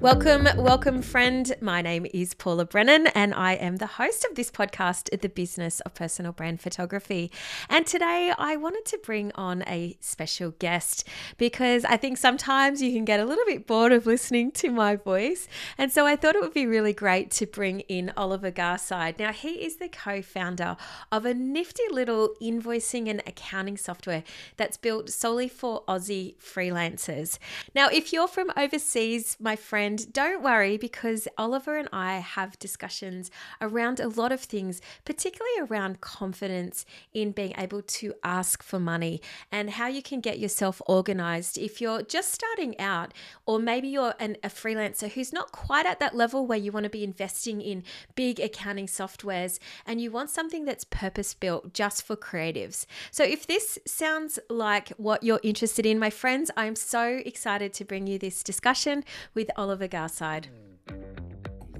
Welcome, 0.00 0.46
welcome, 0.56 1.02
friend. 1.02 1.52
My 1.60 1.82
name 1.82 2.06
is 2.14 2.32
Paula 2.32 2.64
Brennan, 2.64 3.08
and 3.08 3.34
I 3.34 3.54
am 3.54 3.76
the 3.76 3.86
host 3.86 4.24
of 4.24 4.36
this 4.36 4.48
podcast, 4.48 5.10
The 5.20 5.28
Business 5.28 5.80
of 5.80 5.94
Personal 5.94 6.30
Brand 6.30 6.60
Photography. 6.60 7.32
And 7.68 7.84
today 7.84 8.32
I 8.38 8.54
wanted 8.54 8.84
to 8.86 8.98
bring 9.02 9.32
on 9.34 9.64
a 9.66 9.96
special 9.98 10.52
guest 10.60 11.02
because 11.36 11.84
I 11.84 11.96
think 11.96 12.16
sometimes 12.16 12.80
you 12.80 12.92
can 12.92 13.04
get 13.04 13.18
a 13.18 13.24
little 13.24 13.44
bit 13.44 13.66
bored 13.66 13.90
of 13.90 14.06
listening 14.06 14.52
to 14.52 14.70
my 14.70 14.94
voice. 14.94 15.48
And 15.76 15.90
so 15.90 16.06
I 16.06 16.14
thought 16.14 16.36
it 16.36 16.42
would 16.42 16.54
be 16.54 16.66
really 16.66 16.92
great 16.92 17.32
to 17.32 17.46
bring 17.46 17.80
in 17.80 18.12
Oliver 18.16 18.52
Garside. 18.52 19.18
Now, 19.18 19.32
he 19.32 19.64
is 19.64 19.78
the 19.78 19.88
co 19.88 20.22
founder 20.22 20.76
of 21.10 21.26
a 21.26 21.34
nifty 21.34 21.82
little 21.90 22.34
invoicing 22.40 23.10
and 23.10 23.20
accounting 23.26 23.76
software 23.76 24.22
that's 24.56 24.76
built 24.76 25.10
solely 25.10 25.48
for 25.48 25.82
Aussie 25.88 26.36
freelancers. 26.36 27.40
Now, 27.74 27.88
if 27.88 28.12
you're 28.12 28.28
from 28.28 28.52
overseas, 28.56 29.36
my 29.40 29.56
friend, 29.56 29.87
and 29.88 30.12
don't 30.12 30.42
worry 30.42 30.76
because 30.76 31.26
Oliver 31.38 31.78
and 31.78 31.88
I 31.94 32.16
have 32.18 32.58
discussions 32.58 33.30
around 33.58 34.00
a 34.00 34.08
lot 34.08 34.32
of 34.32 34.40
things, 34.42 34.82
particularly 35.06 35.60
around 35.62 36.02
confidence 36.02 36.84
in 37.14 37.32
being 37.32 37.54
able 37.56 37.80
to 37.80 38.12
ask 38.22 38.62
for 38.62 38.78
money 38.78 39.22
and 39.50 39.70
how 39.70 39.86
you 39.86 40.02
can 40.02 40.20
get 40.20 40.38
yourself 40.38 40.82
organized 40.86 41.56
if 41.56 41.80
you're 41.80 42.02
just 42.02 42.34
starting 42.34 42.78
out, 42.78 43.14
or 43.46 43.58
maybe 43.58 43.88
you're 43.88 44.12
an, 44.20 44.36
a 44.44 44.50
freelancer 44.50 45.10
who's 45.10 45.32
not 45.32 45.52
quite 45.52 45.86
at 45.86 46.00
that 46.00 46.14
level 46.14 46.46
where 46.46 46.58
you 46.58 46.70
want 46.70 46.84
to 46.84 46.90
be 46.90 47.02
investing 47.02 47.62
in 47.62 47.82
big 48.14 48.38
accounting 48.40 48.88
softwares 48.88 49.58
and 49.86 50.02
you 50.02 50.10
want 50.10 50.28
something 50.28 50.66
that's 50.66 50.84
purpose 50.84 51.32
built 51.32 51.72
just 51.72 52.02
for 52.02 52.14
creatives. 52.14 52.84
So, 53.10 53.24
if 53.24 53.46
this 53.46 53.78
sounds 53.86 54.38
like 54.50 54.90
what 54.98 55.22
you're 55.22 55.40
interested 55.42 55.86
in, 55.86 55.98
my 55.98 56.10
friends, 56.10 56.50
I'm 56.58 56.76
so 56.76 57.22
excited 57.24 57.72
to 57.72 57.86
bring 57.86 58.06
you 58.06 58.18
this 58.18 58.42
discussion 58.42 59.02
with 59.32 59.50
Oliver. 59.56 59.77
Oliver 59.78 59.96
Garside. 59.96 60.46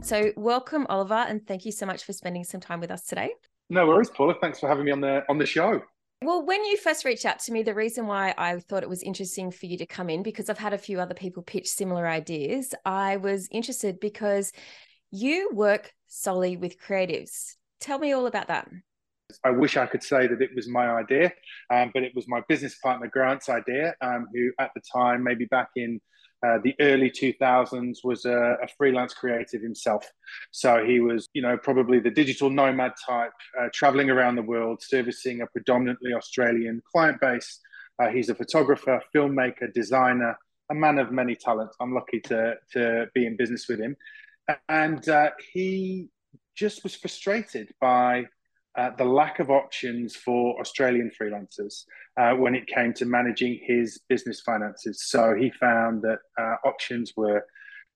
So, 0.03 0.33
welcome, 0.37 0.87
Oliver, 0.89 1.15
and 1.15 1.45
thank 1.45 1.65
you 1.65 1.73
so 1.73 1.85
much 1.85 2.05
for 2.05 2.13
spending 2.13 2.45
some 2.45 2.61
time 2.61 2.79
with 2.79 2.93
us 2.93 3.03
today. 3.03 3.31
No 3.71 3.89
worries, 3.89 4.09
Paula. 4.09 4.37
Thanks 4.41 4.61
for 4.61 4.69
having 4.69 4.85
me 4.85 4.93
on 4.93 5.01
the 5.01 5.25
on 5.29 5.37
the 5.37 5.47
show. 5.47 5.83
Well, 6.23 6.47
when 6.47 6.65
you 6.65 6.77
first 6.77 7.05
reached 7.05 7.25
out 7.25 7.41
to 7.41 7.53
me, 7.53 7.65
the 7.65 7.75
reason 7.75 8.07
why 8.07 8.35
I 8.39 8.61
thought 8.61 8.85
it 8.85 8.89
was 8.89 9.03
interesting 9.03 9.51
for 9.51 9.67
you 9.67 9.77
to 9.79 9.87
come 9.87 10.09
in, 10.11 10.23
because 10.23 10.49
I've 10.49 10.59
had 10.59 10.73
a 10.73 10.79
few 10.79 11.01
other 11.01 11.15
people 11.15 11.43
pitch 11.43 11.69
similar 11.69 12.07
ideas, 12.07 12.73
I 12.85 13.17
was 13.17 13.49
interested 13.51 13.99
because 13.99 14.53
you 15.11 15.51
work 15.53 15.93
solely 16.07 16.57
with 16.57 16.81
creatives. 16.81 17.55
Tell 17.81 17.99
me 17.99 18.13
all 18.13 18.29
about 18.29 18.47
that. 18.47 18.69
I 19.43 19.51
wish 19.51 19.77
I 19.77 19.87
could 19.87 20.05
say 20.05 20.29
that 20.29 20.41
it 20.41 20.51
was 20.55 20.69
my 20.69 20.89
idea, 20.89 21.33
um, 21.71 21.91
but 21.93 22.05
it 22.05 22.13
was 22.15 22.29
my 22.29 22.43
business 22.49 22.79
partner 22.79 23.09
Grant's 23.09 23.49
idea, 23.49 23.95
um, 24.01 24.29
who 24.33 24.53
at 24.61 24.71
the 24.77 24.83
time, 24.93 25.25
maybe 25.25 25.47
back 25.47 25.71
in 25.75 26.01
uh, 26.47 26.59
the 26.63 26.75
early 26.81 27.11
2000s 27.11 27.99
was 28.05 28.25
a, 28.25 28.57
a, 28.63 28.69
freelance 28.77 29.13
creative 29.13 29.61
himself. 29.61 30.07
So 30.53 30.85
he 30.85 31.01
was 31.01 31.29
you 31.35 31.43
know 31.43 31.57
probably 31.57 31.99
the 31.99 32.11
digital 32.11 32.49
nomad 32.49 32.93
type 33.05 33.33
uh, 33.61 33.69
traveling 33.73 34.11
around 34.11 34.37
the 34.37 34.43
world 34.43 34.81
servicing 34.83 35.41
a 35.41 35.47
predominantly 35.47 36.13
australian 36.13 36.83
client 36.93 37.21
base. 37.21 37.61
Uh, 38.01 38.09
he's 38.09 38.29
a 38.29 38.35
photographer 38.35 39.03
filmmaker 39.15 39.73
designer 39.75 40.37
a 40.71 40.75
man 40.75 40.99
of 40.99 41.11
many 41.11 41.35
talents. 41.35 41.77
I'm 41.81 41.95
lucky 41.95 42.21
to, 42.21 42.55
to 42.73 43.07
be 43.15 43.27
in 43.27 43.37
business 43.37 43.69
with 43.69 43.81
him. 43.81 43.97
And 44.69 45.07
uh, 45.09 45.31
he 45.53 46.09
just 46.55 46.83
was 46.83 46.95
frustrated 46.95 47.73
by 47.81 48.27
uh, 48.79 48.91
the 48.97 49.05
lack 49.05 49.41
of 49.41 49.51
options 49.51 50.15
for 50.15 50.59
Australian 50.61 51.11
freelancers 51.21 51.85
uh, 52.17 52.33
when 52.35 52.55
it 52.55 52.65
came 52.69 52.95
to 52.95 53.05
managing 53.05 53.59
his 53.61 54.01
business 54.09 54.41
finances. 54.41 55.03
So 55.07 55.35
he 55.35 55.51
found 55.51 56.03
that 56.03 56.21
uh, 56.39 56.55
options 56.65 57.13
were 57.17 57.45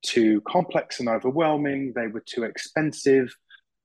too 0.05 0.41
complex 0.41 0.99
and 0.99 1.09
overwhelming, 1.09 1.93
they 1.95 2.09
were 2.09 2.25
too 2.27 2.43
expensive, 2.43 3.33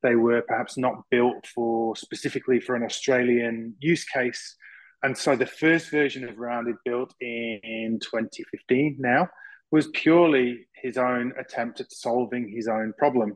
they 0.01 0.15
were 0.15 0.41
perhaps 0.41 0.75
not 0.75 1.03
built 1.11 1.45
for 1.53 1.95
specifically 1.95 2.59
for 2.59 2.75
an 2.75 2.83
Australian 2.83 3.75
use 3.79 4.03
case. 4.03 4.55
And 5.03 5.15
so 5.15 5.35
the 5.35 5.45
first 5.45 5.91
version 5.91 6.27
of 6.27 6.39
Rounded 6.39 6.77
built 6.83 7.13
in, 7.21 7.59
in 7.61 7.99
2015 7.99 8.95
now 8.97 9.29
was 9.69 9.87
purely 9.93 10.66
his 10.81 10.97
own 10.97 11.33
attempt 11.39 11.79
at 11.79 11.91
solving 11.91 12.49
his 12.49 12.67
own 12.67 12.93
problem. 12.97 13.33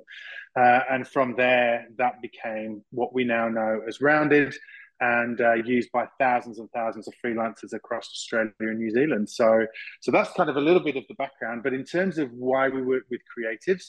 Uh, 0.55 0.81
and 0.89 1.07
from 1.07 1.35
there, 1.35 1.87
that 1.97 2.21
became 2.21 2.83
what 2.91 3.13
we 3.13 3.23
now 3.23 3.47
know 3.47 3.81
as 3.87 4.01
Rounded 4.01 4.53
and 4.99 5.41
uh, 5.41 5.53
used 5.53 5.91
by 5.91 6.05
thousands 6.19 6.59
and 6.59 6.69
thousands 6.71 7.07
of 7.07 7.13
freelancers 7.25 7.73
across 7.73 8.07
Australia 8.13 8.51
and 8.59 8.77
New 8.77 8.91
Zealand. 8.91 9.27
So, 9.29 9.65
so 9.99 10.11
that's 10.11 10.31
kind 10.33 10.49
of 10.49 10.57
a 10.57 10.61
little 10.61 10.83
bit 10.83 10.95
of 10.95 11.03
the 11.07 11.15
background. 11.15 11.63
But 11.63 11.73
in 11.73 11.83
terms 11.83 12.19
of 12.19 12.31
why 12.31 12.69
we 12.69 12.83
work 12.83 13.03
with 13.09 13.21
creatives, 13.35 13.85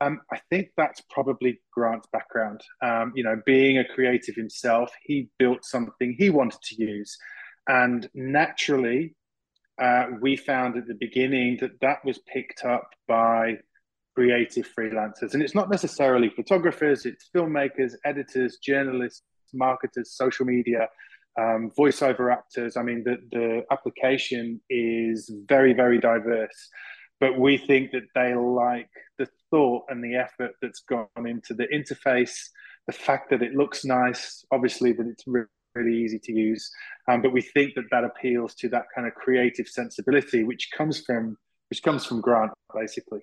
um, 0.00 0.20
I 0.32 0.38
think 0.50 0.70
that's 0.76 1.02
probably 1.10 1.60
Grant's 1.72 2.08
background. 2.12 2.62
Um, 2.82 3.12
you 3.14 3.22
know, 3.22 3.40
being 3.44 3.78
a 3.78 3.84
creative 3.84 4.34
himself, 4.34 4.90
he 5.02 5.28
built 5.38 5.64
something 5.64 6.16
he 6.18 6.30
wanted 6.30 6.60
to 6.62 6.82
use. 6.82 7.16
And 7.68 8.08
naturally, 8.14 9.14
uh, 9.80 10.06
we 10.20 10.36
found 10.36 10.76
at 10.76 10.86
the 10.86 10.94
beginning 10.94 11.58
that 11.60 11.80
that 11.80 12.04
was 12.04 12.18
picked 12.18 12.64
up 12.64 12.90
by 13.08 13.58
creative 14.14 14.68
freelancers. 14.76 15.34
And 15.34 15.42
it's 15.42 15.54
not 15.54 15.70
necessarily 15.70 16.30
photographers, 16.30 17.04
it's 17.04 17.28
filmmakers, 17.34 17.94
editors, 18.04 18.58
journalists, 18.58 19.22
marketers, 19.52 20.12
social 20.12 20.46
media, 20.46 20.88
um, 21.38 21.72
voiceover 21.76 22.32
actors. 22.32 22.76
I 22.76 22.82
mean, 22.82 23.02
the, 23.02 23.18
the 23.32 23.62
application 23.72 24.60
is 24.70 25.30
very, 25.48 25.72
very 25.72 25.98
diverse. 25.98 26.70
But 27.20 27.38
we 27.38 27.56
think 27.56 27.92
that 27.92 28.08
they 28.14 28.34
like 28.34 28.90
the 29.18 29.28
thought 29.50 29.84
and 29.88 30.02
the 30.02 30.16
effort 30.16 30.52
that's 30.60 30.80
gone 30.80 31.08
into 31.26 31.54
the 31.54 31.66
interface, 31.68 32.36
the 32.86 32.92
fact 32.92 33.30
that 33.30 33.42
it 33.42 33.54
looks 33.54 33.84
nice, 33.84 34.44
obviously, 34.50 34.92
that 34.92 35.06
it's 35.06 35.24
really, 35.74 35.96
easy 35.96 36.18
to 36.18 36.32
use. 36.32 36.70
Um, 37.08 37.22
but 37.22 37.32
we 37.32 37.42
think 37.42 37.74
that 37.74 37.84
that 37.90 38.04
appeals 38.04 38.54
to 38.56 38.68
that 38.70 38.84
kind 38.94 39.06
of 39.06 39.14
creative 39.14 39.68
sensibility, 39.68 40.44
which 40.44 40.70
comes 40.76 41.00
from 41.00 41.36
which 41.70 41.82
comes 41.82 42.04
from 42.04 42.20
Grant, 42.20 42.52
basically. 42.74 43.20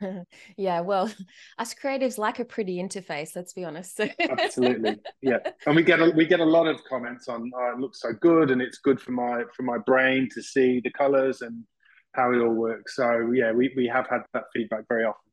yeah, 0.56 0.80
well, 0.80 1.10
us 1.58 1.74
creatives 1.74 2.18
like 2.18 2.38
a 2.38 2.44
pretty 2.44 2.78
interface. 2.78 3.34
Let's 3.34 3.52
be 3.52 3.64
honest. 3.64 4.00
Absolutely, 4.20 4.98
yeah, 5.22 5.38
and 5.66 5.76
we 5.76 5.82
get 5.82 6.00
a, 6.00 6.10
we 6.10 6.26
get 6.26 6.40
a 6.40 6.44
lot 6.44 6.66
of 6.66 6.82
comments 6.84 7.28
on 7.28 7.50
oh, 7.54 7.72
it 7.74 7.80
looks 7.80 8.00
so 8.00 8.12
good, 8.20 8.50
and 8.50 8.60
it's 8.60 8.78
good 8.78 9.00
for 9.00 9.12
my 9.12 9.44
for 9.56 9.62
my 9.62 9.78
brain 9.78 10.28
to 10.34 10.42
see 10.42 10.80
the 10.80 10.90
colors 10.90 11.42
and 11.42 11.64
how 12.12 12.32
it 12.32 12.38
all 12.38 12.54
works. 12.54 12.96
So 12.96 13.30
yeah, 13.34 13.52
we 13.52 13.72
we 13.76 13.86
have 13.86 14.06
had 14.08 14.22
that 14.34 14.44
feedback 14.52 14.84
very 14.88 15.04
often. 15.04 15.29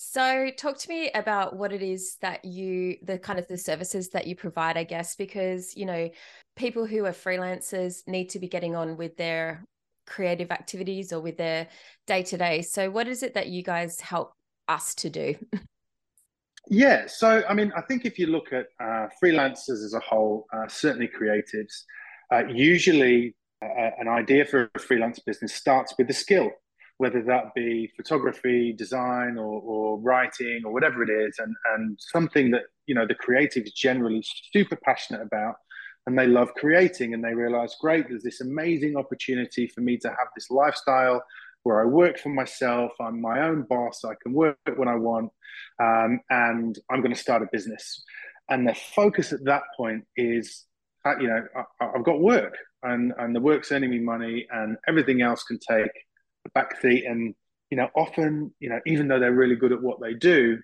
So, 0.00 0.48
talk 0.56 0.78
to 0.78 0.88
me 0.88 1.10
about 1.10 1.56
what 1.56 1.72
it 1.72 1.82
is 1.82 2.18
that 2.20 2.44
you, 2.44 2.98
the 3.02 3.18
kind 3.18 3.36
of 3.36 3.48
the 3.48 3.58
services 3.58 4.10
that 4.10 4.28
you 4.28 4.36
provide, 4.36 4.76
I 4.76 4.84
guess, 4.84 5.16
because, 5.16 5.76
you 5.76 5.86
know, 5.86 6.08
people 6.54 6.86
who 6.86 7.04
are 7.04 7.10
freelancers 7.10 8.06
need 8.06 8.28
to 8.30 8.38
be 8.38 8.46
getting 8.46 8.76
on 8.76 8.96
with 8.96 9.16
their 9.16 9.64
creative 10.06 10.52
activities 10.52 11.12
or 11.12 11.20
with 11.20 11.36
their 11.36 11.66
day 12.06 12.22
to 12.22 12.36
day. 12.36 12.62
So, 12.62 12.90
what 12.90 13.08
is 13.08 13.24
it 13.24 13.34
that 13.34 13.48
you 13.48 13.64
guys 13.64 14.00
help 14.00 14.34
us 14.68 14.94
to 14.96 15.10
do? 15.10 15.34
Yeah, 16.70 17.06
so 17.06 17.42
I 17.48 17.54
mean, 17.54 17.72
I 17.74 17.80
think 17.80 18.04
if 18.04 18.18
you 18.18 18.26
look 18.26 18.52
at 18.52 18.66
uh, 18.78 19.06
freelancers 19.22 19.82
as 19.82 19.94
a 19.94 20.00
whole, 20.00 20.44
uh, 20.52 20.68
certainly 20.68 21.08
creatives, 21.08 21.72
uh, 22.30 22.44
usually 22.46 23.34
uh, 23.62 23.90
an 23.98 24.06
idea 24.06 24.44
for 24.44 24.70
a 24.74 24.78
freelance 24.78 25.18
business 25.18 25.54
starts 25.54 25.94
with 25.96 26.10
a 26.10 26.12
skill, 26.12 26.50
whether 26.98 27.22
that 27.22 27.54
be 27.54 27.90
photography, 27.96 28.74
design, 28.76 29.38
or, 29.38 29.60
or 29.62 29.98
writing, 30.00 30.62
or 30.64 30.72
whatever 30.72 31.02
it 31.02 31.10
is, 31.10 31.38
and 31.38 31.54
and 31.74 31.98
something 31.98 32.50
that 32.50 32.64
you 32.86 32.94
know 32.94 33.06
the 33.06 33.14
creative 33.14 33.64
is 33.64 33.72
generally 33.72 34.22
super 34.52 34.76
passionate 34.76 35.22
about 35.22 35.56
and 36.06 36.18
they 36.18 36.26
love 36.26 36.54
creating 36.54 37.12
and 37.12 37.22
they 37.22 37.34
realize 37.34 37.76
great 37.82 38.08
there's 38.08 38.22
this 38.22 38.40
amazing 38.40 38.96
opportunity 38.96 39.66
for 39.66 39.82
me 39.82 39.98
to 39.98 40.08
have 40.08 40.28
this 40.34 40.50
lifestyle 40.50 41.22
where 41.64 41.82
i 41.82 41.84
work 41.84 42.18
for 42.18 42.30
myself 42.30 42.92
i'm 42.98 43.20
my 43.20 43.42
own 43.42 43.62
boss 43.68 44.04
i 44.06 44.14
can 44.22 44.32
work 44.32 44.56
when 44.76 44.88
i 44.88 44.94
want 44.94 45.30
um, 45.82 46.20
and 46.30 46.78
i'm 46.90 47.00
going 47.00 47.14
to 47.14 47.20
start 47.20 47.42
a 47.42 47.48
business. 47.52 48.02
And 48.50 48.66
the 48.66 48.74
focus 48.74 49.32
at 49.32 49.44
that 49.44 49.62
point 49.76 50.04
is 50.16 50.64
uh, 51.04 51.18
you 51.20 51.28
know 51.28 51.42
I, 51.80 51.90
have 51.94 52.04
got 52.04 52.20
work 52.20 52.56
and 52.82 53.12
and 53.18 53.34
the 53.34 53.40
work's 53.40 53.70
earning 53.72 53.90
me 53.90 53.98
money 53.98 54.46
and 54.50 54.76
everything 54.86 55.22
else 55.22 55.42
can 55.44 55.58
take 55.58 55.92
a 56.46 56.50
back 56.50 56.80
seat 56.80 57.04
and 57.04 57.34
you 57.70 57.76
know 57.76 57.88
often 57.94 58.52
you 58.60 58.68
know 58.68 58.80
even 58.86 59.08
though 59.08 59.18
they're 59.18 59.32
really 59.32 59.56
good 59.56 59.72
at 59.72 59.82
what 59.82 60.00
they 60.00 60.14
do 60.14 60.58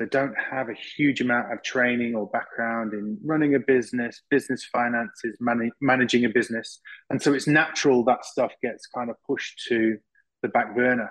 they 0.00 0.06
don't 0.06 0.34
have 0.38 0.70
a 0.70 0.74
huge 0.74 1.20
amount 1.20 1.52
of 1.52 1.62
training 1.62 2.14
or 2.14 2.26
background 2.30 2.94
in 2.94 3.18
running 3.22 3.54
a 3.54 3.58
business, 3.58 4.22
business 4.30 4.64
finances, 4.64 5.36
man- 5.40 5.70
managing 5.82 6.24
a 6.24 6.30
business. 6.30 6.80
And 7.10 7.20
so 7.20 7.34
it's 7.34 7.46
natural 7.46 8.02
that 8.04 8.24
stuff 8.24 8.50
gets 8.62 8.86
kind 8.86 9.10
of 9.10 9.16
pushed 9.26 9.62
to 9.68 9.98
the 10.40 10.48
back 10.48 10.74
burner. 10.74 11.10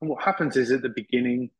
And 0.00 0.10
what 0.10 0.24
happens 0.24 0.56
is 0.56 0.72
at 0.72 0.82
the 0.82 0.88
beginning, 0.88 1.50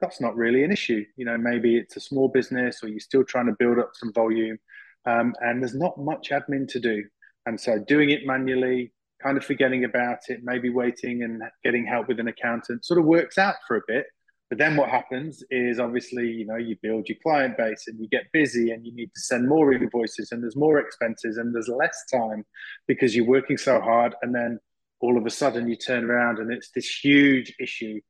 that's 0.00 0.22
not 0.22 0.34
really 0.34 0.64
an 0.64 0.72
issue. 0.72 1.04
You 1.16 1.26
know, 1.26 1.36
maybe 1.36 1.76
it's 1.76 1.96
a 1.96 2.00
small 2.00 2.28
business 2.28 2.82
or 2.82 2.88
you're 2.88 2.98
still 2.98 3.24
trying 3.24 3.46
to 3.46 3.56
build 3.58 3.78
up 3.78 3.90
some 3.92 4.10
volume 4.14 4.56
um, 5.04 5.34
and 5.40 5.60
there's 5.60 5.74
not 5.74 5.98
much 5.98 6.30
admin 6.30 6.66
to 6.68 6.80
do. 6.80 7.04
And 7.44 7.60
so 7.60 7.78
doing 7.78 8.08
it 8.08 8.24
manually, 8.24 8.94
kind 9.22 9.38
of 9.38 9.44
forgetting 9.44 9.84
about 9.84 10.18
it, 10.28 10.40
maybe 10.42 10.70
waiting 10.70 11.22
and 11.22 11.42
getting 11.64 11.86
help 11.86 12.08
with 12.08 12.20
an 12.20 12.28
accountant 12.28 12.84
sort 12.84 12.98
of 12.98 13.06
works 13.06 13.38
out 13.38 13.56
for 13.66 13.76
a 13.76 13.82
bit. 13.86 14.06
But 14.52 14.58
then 14.58 14.76
what 14.76 14.90
happens 14.90 15.42
is 15.50 15.80
obviously, 15.80 16.28
you 16.28 16.44
know, 16.44 16.56
you 16.56 16.76
build 16.82 17.08
your 17.08 17.16
client 17.22 17.56
base 17.56 17.84
and 17.86 17.98
you 17.98 18.06
get 18.08 18.30
busy 18.32 18.70
and 18.70 18.84
you 18.84 18.94
need 18.94 19.10
to 19.14 19.20
send 19.20 19.48
more 19.48 19.72
invoices 19.72 20.30
and 20.30 20.42
there's 20.42 20.56
more 20.56 20.78
expenses 20.78 21.38
and 21.38 21.54
there's 21.54 21.68
less 21.68 22.04
time 22.12 22.44
because 22.86 23.16
you're 23.16 23.24
working 23.24 23.56
so 23.56 23.80
hard. 23.80 24.14
And 24.20 24.34
then 24.34 24.60
all 25.00 25.16
of 25.16 25.24
a 25.24 25.30
sudden 25.30 25.68
you 25.68 25.76
turn 25.76 26.04
around 26.04 26.38
and 26.38 26.52
it's 26.52 26.70
this 26.74 26.86
huge 27.02 27.54
issue 27.58 28.00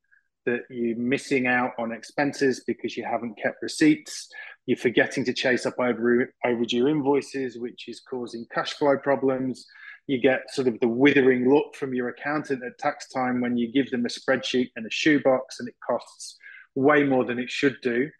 that 0.45 0.63
you're 0.69 0.97
missing 0.97 1.47
out 1.47 1.73
on 1.79 1.93
expenses 1.93 2.65
because 2.67 2.97
you 2.97 3.05
haven't 3.05 3.39
kept 3.41 3.63
receipts. 3.63 4.29
You're 4.67 4.77
forgetting 4.77 5.25
to 5.27 5.33
chase 5.33 5.65
up 5.65 5.79
over 5.79 6.33
overdue 6.45 6.89
invoices, 6.89 7.57
which 7.57 7.85
is 7.87 8.01
causing 8.01 8.47
cash 8.53 8.73
flow 8.73 8.97
problems 8.97 9.65
you 10.07 10.21
get 10.21 10.43
sort 10.51 10.69
of 10.69 10.79
the 10.81 10.89
withering 10.89 11.49
look 11.49 11.75
from 11.75 11.95
your 11.95 12.09
accountant 12.09 12.63
at 12.65 12.79
tax 12.79 13.09
time 13.09 13.41
when 13.41 13.57
you 13.57 13.71
give 13.71 13.91
them 13.91 14.05
a 14.05 14.09
spreadsheet 14.09 14.71
and 14.77 14.87
a 14.87 14.91
shoebox 14.91 15.61
and 15.61 15.69
it 15.69 15.75
costs 15.87 16.37
way 16.75 17.05
more 17.05 17.25
than 17.25 17.39
it 17.39 17.51
should 17.51 17.77
do 17.83 18.11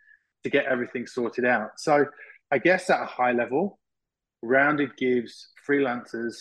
to 0.45 0.51
get 0.51 0.67
everything 0.67 1.07
sorted 1.07 1.45
out. 1.45 1.71
So 1.79 2.07
I 2.51 2.59
guess 2.59 2.91
at 2.91 3.03
a 3.03 3.07
high 3.07 3.33
level, 3.33 3.79
Rounded 4.43 4.97
gives 4.97 5.49
freelancers 5.69 6.35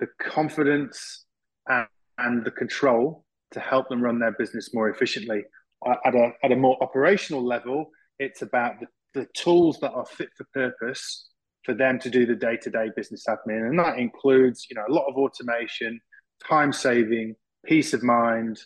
the 0.00 0.08
confidence 0.20 1.26
and, 1.68 1.86
and 2.18 2.44
the 2.44 2.50
control 2.50 3.24
to 3.52 3.60
help 3.60 3.88
them 3.88 4.02
run 4.02 4.18
their 4.18 4.32
business 4.32 4.74
more 4.74 4.90
efficiently. 4.90 5.44
Uh, 5.86 5.94
at 6.04 6.14
a, 6.14 6.32
at 6.42 6.52
a 6.52 6.56
more 6.56 6.76
operational 6.82 7.44
level, 7.44 7.90
it's 8.18 8.42
about 8.42 8.74
the, 8.80 8.86
the 9.14 9.26
tools 9.34 9.78
that 9.80 9.92
are 9.92 10.06
fit 10.06 10.30
for 10.36 10.44
purpose 10.52 11.28
for 11.64 11.74
them 11.74 11.98
to 11.98 12.10
do 12.10 12.26
the 12.26 12.34
day-to-day 12.34 12.90
business 12.96 13.24
admin 13.28 13.68
and 13.68 13.78
that 13.78 13.98
includes 13.98 14.66
you 14.70 14.76
know 14.76 14.84
a 14.88 14.92
lot 14.92 15.06
of 15.06 15.16
automation 15.16 16.00
time 16.46 16.72
saving 16.72 17.34
peace 17.64 17.94
of 17.94 18.02
mind 18.02 18.60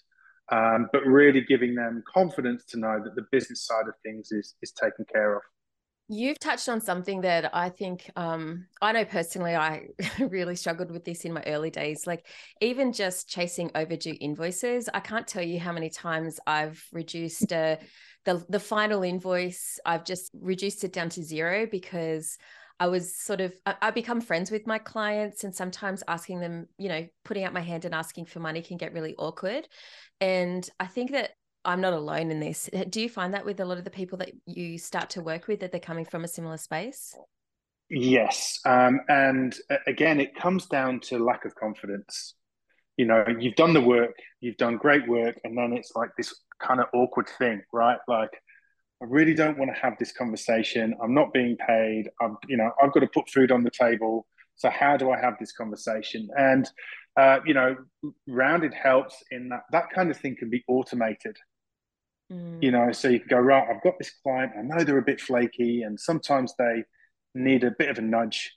um, 0.50 0.88
but 0.92 1.04
really 1.04 1.42
giving 1.42 1.74
them 1.74 2.02
confidence 2.12 2.64
to 2.64 2.78
know 2.78 3.00
that 3.02 3.14
the 3.14 3.26
business 3.30 3.66
side 3.66 3.86
of 3.88 3.94
things 4.02 4.32
is 4.32 4.54
is 4.62 4.72
taken 4.72 5.04
care 5.12 5.36
of 5.36 5.42
You've 6.10 6.38
touched 6.38 6.70
on 6.70 6.80
something 6.80 7.20
that 7.20 7.54
I 7.54 7.68
think 7.68 8.10
um, 8.16 8.66
I 8.80 8.92
know 8.92 9.04
personally. 9.04 9.54
I 9.54 9.88
really 10.18 10.56
struggled 10.56 10.90
with 10.90 11.04
this 11.04 11.26
in 11.26 11.34
my 11.34 11.42
early 11.42 11.68
days. 11.68 12.06
Like 12.06 12.26
even 12.62 12.94
just 12.94 13.28
chasing 13.28 13.70
overdue 13.74 14.16
invoices, 14.18 14.88
I 14.94 15.00
can't 15.00 15.26
tell 15.26 15.42
you 15.42 15.60
how 15.60 15.72
many 15.72 15.90
times 15.90 16.40
I've 16.46 16.82
reduced 16.92 17.52
uh, 17.52 17.76
the 18.24 18.42
the 18.48 18.58
final 18.58 19.02
invoice. 19.02 19.78
I've 19.84 20.04
just 20.04 20.30
reduced 20.40 20.82
it 20.82 20.94
down 20.94 21.10
to 21.10 21.22
zero 21.22 21.66
because 21.70 22.38
I 22.80 22.86
was 22.86 23.16
sort 23.16 23.40
of 23.40 23.52
I, 23.66 23.90
become 23.90 24.20
friends 24.20 24.50
with 24.50 24.66
my 24.66 24.78
clients 24.78 25.44
and 25.44 25.54
sometimes 25.54 26.02
asking 26.06 26.40
them, 26.40 26.69
you 26.78 26.88
know, 26.88 27.06
putting 27.25 27.44
out 27.44 27.52
my 27.52 27.60
hand 27.60 27.84
and 27.84 27.94
asking 27.94 28.26
for 28.26 28.38
money 28.40 28.62
can 28.62 28.76
get 28.76 28.92
really 28.92 29.14
awkward. 29.16 29.66
And 30.20 30.69
I 30.78 30.86
think 30.86 31.10
that 31.10 31.30
I'm 31.64 31.80
not 31.80 31.92
alone 31.92 32.30
in 32.30 32.40
this. 32.40 32.70
Do 32.88 33.00
you 33.00 33.08
find 33.08 33.34
that 33.34 33.44
with 33.44 33.58
a 33.60 33.64
lot 33.64 33.78
of 33.78 33.84
the 33.84 33.90
people 33.90 34.19
that 34.19 34.30
you 34.46 34.78
start 34.78 35.10
to 35.10 35.20
work 35.20 35.48
with 35.48 35.60
that 35.60 35.72
they're 35.72 35.80
coming 35.80 36.04
from 36.04 36.25
a 36.25 36.28
similar 36.28 36.56
space? 36.56 37.14
Yes. 37.90 38.60
Um, 38.64 39.00
and 39.08 39.56
again, 39.86 40.20
it 40.20 40.34
comes 40.34 40.66
down 40.66 41.00
to 41.00 41.19
lack 41.19 41.44
of 41.44 41.54
confidence. 41.54 42.34
You 42.96 43.06
know, 43.06 43.24
you've 43.38 43.54
done 43.54 43.74
the 43.74 43.81
work, 43.81 44.14
you've 44.40 44.56
done 44.56 44.76
great 44.76 45.06
work, 45.08 45.38
and 45.44 45.56
then 45.56 45.72
it's 45.72 45.92
like 45.94 46.10
this 46.16 46.34
kind 46.60 46.81
of 46.81 46.86
awkward 46.92 47.28
thing, 47.38 47.62
right? 47.72 47.98
Like, 48.08 48.31
I 49.00 49.06
really 49.06 49.34
don't 49.34 49.58
want 49.58 49.70
to 49.74 49.80
have 49.80 49.96
this 49.98 50.12
conversation. 50.12 50.94
I'm 51.02 51.14
not 51.14 51.32
being 51.32 51.56
paid. 51.56 52.10
I'm, 52.20 52.36
you 52.48 52.56
know, 52.56 52.72
I've 52.82 52.92
got 52.92 53.00
to 53.00 53.06
put 53.06 53.28
food 53.28 53.52
on 53.52 53.62
the 53.62 53.70
table. 53.70 54.26
So 54.56 54.70
how 54.70 54.96
do 54.96 55.10
I 55.12 55.20
have 55.20 55.34
this 55.38 55.52
conversation? 55.52 56.28
And 56.36 56.68
uh, 57.16 57.40
you 57.44 57.54
know, 57.54 57.76
rounded 58.28 58.72
helps 58.74 59.22
in 59.30 59.48
that 59.48 59.62
that 59.72 59.90
kind 59.90 60.10
of 60.10 60.16
thing 60.16 60.36
can 60.36 60.50
be 60.50 60.64
automated. 60.68 61.36
Mm. 62.32 62.62
You 62.62 62.70
know, 62.70 62.92
so 62.92 63.08
you 63.08 63.18
can 63.20 63.28
go 63.28 63.38
right. 63.38 63.66
I've 63.68 63.82
got 63.82 63.98
this 63.98 64.12
client. 64.22 64.52
I 64.56 64.62
know 64.62 64.84
they're 64.84 64.98
a 64.98 65.02
bit 65.02 65.20
flaky, 65.20 65.82
and 65.82 65.98
sometimes 65.98 66.54
they 66.58 66.84
need 67.34 67.64
a 67.64 67.72
bit 67.72 67.88
of 67.88 67.98
a 67.98 68.02
nudge. 68.02 68.52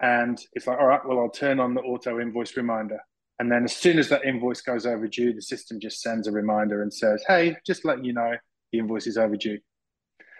And 0.00 0.40
it's 0.52 0.66
like, 0.66 0.78
all 0.78 0.86
right, 0.86 1.00
well, 1.06 1.20
I'll 1.20 1.30
turn 1.30 1.60
on 1.60 1.74
the 1.74 1.80
auto 1.80 2.20
invoice 2.20 2.56
reminder. 2.56 2.98
And 3.38 3.50
then 3.50 3.64
as 3.64 3.74
soon 3.74 3.98
as 3.98 4.08
that 4.08 4.24
invoice 4.24 4.60
goes 4.60 4.86
overdue, 4.86 5.32
the 5.32 5.42
system 5.42 5.80
just 5.80 6.00
sends 6.00 6.26
a 6.26 6.32
reminder 6.32 6.82
and 6.82 6.92
says, 6.92 7.24
hey, 7.26 7.56
just 7.66 7.84
letting 7.84 8.04
you 8.04 8.12
know, 8.12 8.36
the 8.74 8.80
invoice 8.80 9.06
is 9.06 9.16
overdue. 9.16 9.58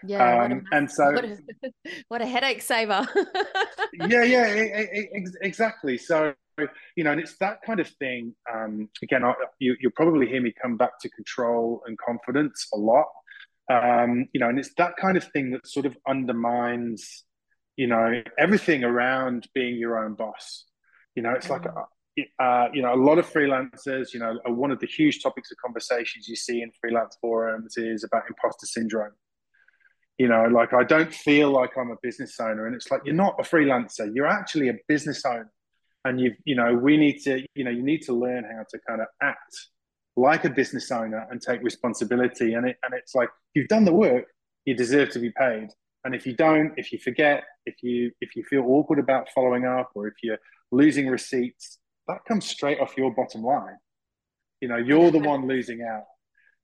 Yeah, 0.07 0.45
um, 0.45 0.65
and 0.73 0.91
so 0.91 1.13
what 1.13 1.25
a, 1.25 1.39
what 2.09 2.23
a, 2.23 2.27
headache 2.27 2.61
saver. 2.61 3.07
yeah, 3.95 4.25
yeah, 4.25 4.49
exactly. 5.41 5.97
So 5.97 6.35
you 6.97 7.05
know, 7.05 7.13
and 7.13 7.21
it's 7.21 7.37
that 7.39 7.59
kind 7.65 7.81
of 7.81 7.89
thing. 7.89 8.35
Um, 8.53 8.91
again, 9.03 9.25
I, 9.25 9.33
you, 9.61 9.77
will 9.83 9.91
probably 9.95 10.27
hear 10.27 10.43
me 10.43 10.53
come 10.61 10.77
back 10.77 10.99
to 11.01 11.09
control 11.11 11.83
and 11.87 11.97
confidence 11.97 12.67
a 12.75 12.77
lot. 12.77 13.07
Um, 13.71 14.29
you 14.33 14.41
know, 14.41 14.49
and 14.49 14.59
it's 14.59 14.75
that 14.77 14.97
kind 14.97 15.17
of 15.17 15.25
thing 15.33 15.53
that 15.53 15.67
sort 15.67 15.87
of 15.87 15.97
undermines, 16.07 17.25
you 17.77 17.87
know, 17.87 18.23
everything 18.39 18.85
around 18.85 19.49
being 19.55 19.77
your 19.77 20.05
own 20.05 20.15
boss. 20.15 20.65
You 21.15 21.23
know, 21.23 21.31
it's 21.31 21.47
mm. 21.47 21.51
like 21.51 21.65
uh, 22.39 22.69
you 22.73 22.83
know, 22.83 22.95
a 22.95 22.97
lot 22.97 23.19
of 23.19 23.31
freelancers, 23.31 24.13
you 24.13 24.21
know, 24.21 24.39
one 24.47 24.71
of 24.71 24.79
the 24.79 24.87
huge 24.87 25.23
topics 25.23 25.51
of 25.51 25.57
conversations 25.65 26.29
you 26.29 26.37
see 26.37 26.63
in 26.63 26.71
freelance 26.81 27.17
forums 27.21 27.77
is 27.77 28.05
about 28.05 28.23
imposter 28.29 28.67
syndrome. 28.67 29.13
You 30.19 30.29
know, 30.29 30.45
like 30.45 30.73
I 30.73 30.85
don't 30.85 31.13
feel 31.13 31.51
like 31.51 31.77
I'm 31.77 31.91
a 31.91 31.97
business 32.03 32.39
owner, 32.39 32.67
and 32.67 32.77
it's 32.77 32.89
like 32.91 33.01
you're 33.05 33.17
not 33.17 33.35
a 33.41 33.43
freelancer. 33.43 34.09
You're 34.15 34.29
actually 34.29 34.69
a 34.69 34.75
business 34.87 35.25
owner, 35.25 35.51
and 36.05 36.21
you've, 36.21 36.37
you 36.45 36.55
know, 36.55 36.73
we 36.73 36.97
need 36.97 37.19
to, 37.25 37.45
you 37.57 37.65
know, 37.65 37.73
you 37.73 37.83
need 37.83 38.03
to 38.03 38.13
learn 38.13 38.45
how 38.45 38.65
to 38.71 38.79
kind 38.89 39.01
of 39.01 39.09
act 39.21 39.57
like 40.17 40.45
a 40.45 40.51
business 40.51 40.93
owner 40.93 41.27
and 41.31 41.43
take 41.43 41.63
responsibility. 41.63 42.55
And 42.55 42.69
it, 42.69 42.77
and 42.85 42.95
it's 42.95 43.17
like 43.17 43.29
you've 43.55 43.67
done 43.67 43.85
the 43.85 43.93
work, 43.93 44.27
you 44.65 44.77
deserve 44.77 45.11
to 45.11 45.19
be 45.19 45.33
paid. 45.33 45.71
And 46.05 46.15
if 46.15 46.27
you 46.27 46.37
don't, 46.37 46.75
if 46.77 46.93
you 46.93 46.99
forget, 47.01 47.43
if 47.67 47.83
you 47.83 48.13
if 48.21 48.37
you 48.37 48.45
feel 48.45 48.63
awkward 48.69 49.01
about 49.01 49.29
following 49.35 49.65
up, 49.65 49.91
or 49.97 50.07
if 50.07 50.15
you're 50.23 50.39
losing 50.71 51.09
receipts, 51.09 51.81
that 52.09 52.25
comes 52.27 52.47
straight 52.47 52.81
off 52.81 52.97
your 52.97 53.15
bottom 53.15 53.43
line. 53.43 53.77
You 54.61 54.69
know, 54.69 54.77
you're 54.77 55.11
the 55.11 55.19
one 55.19 55.47
losing 55.47 55.83
out. 55.83 56.05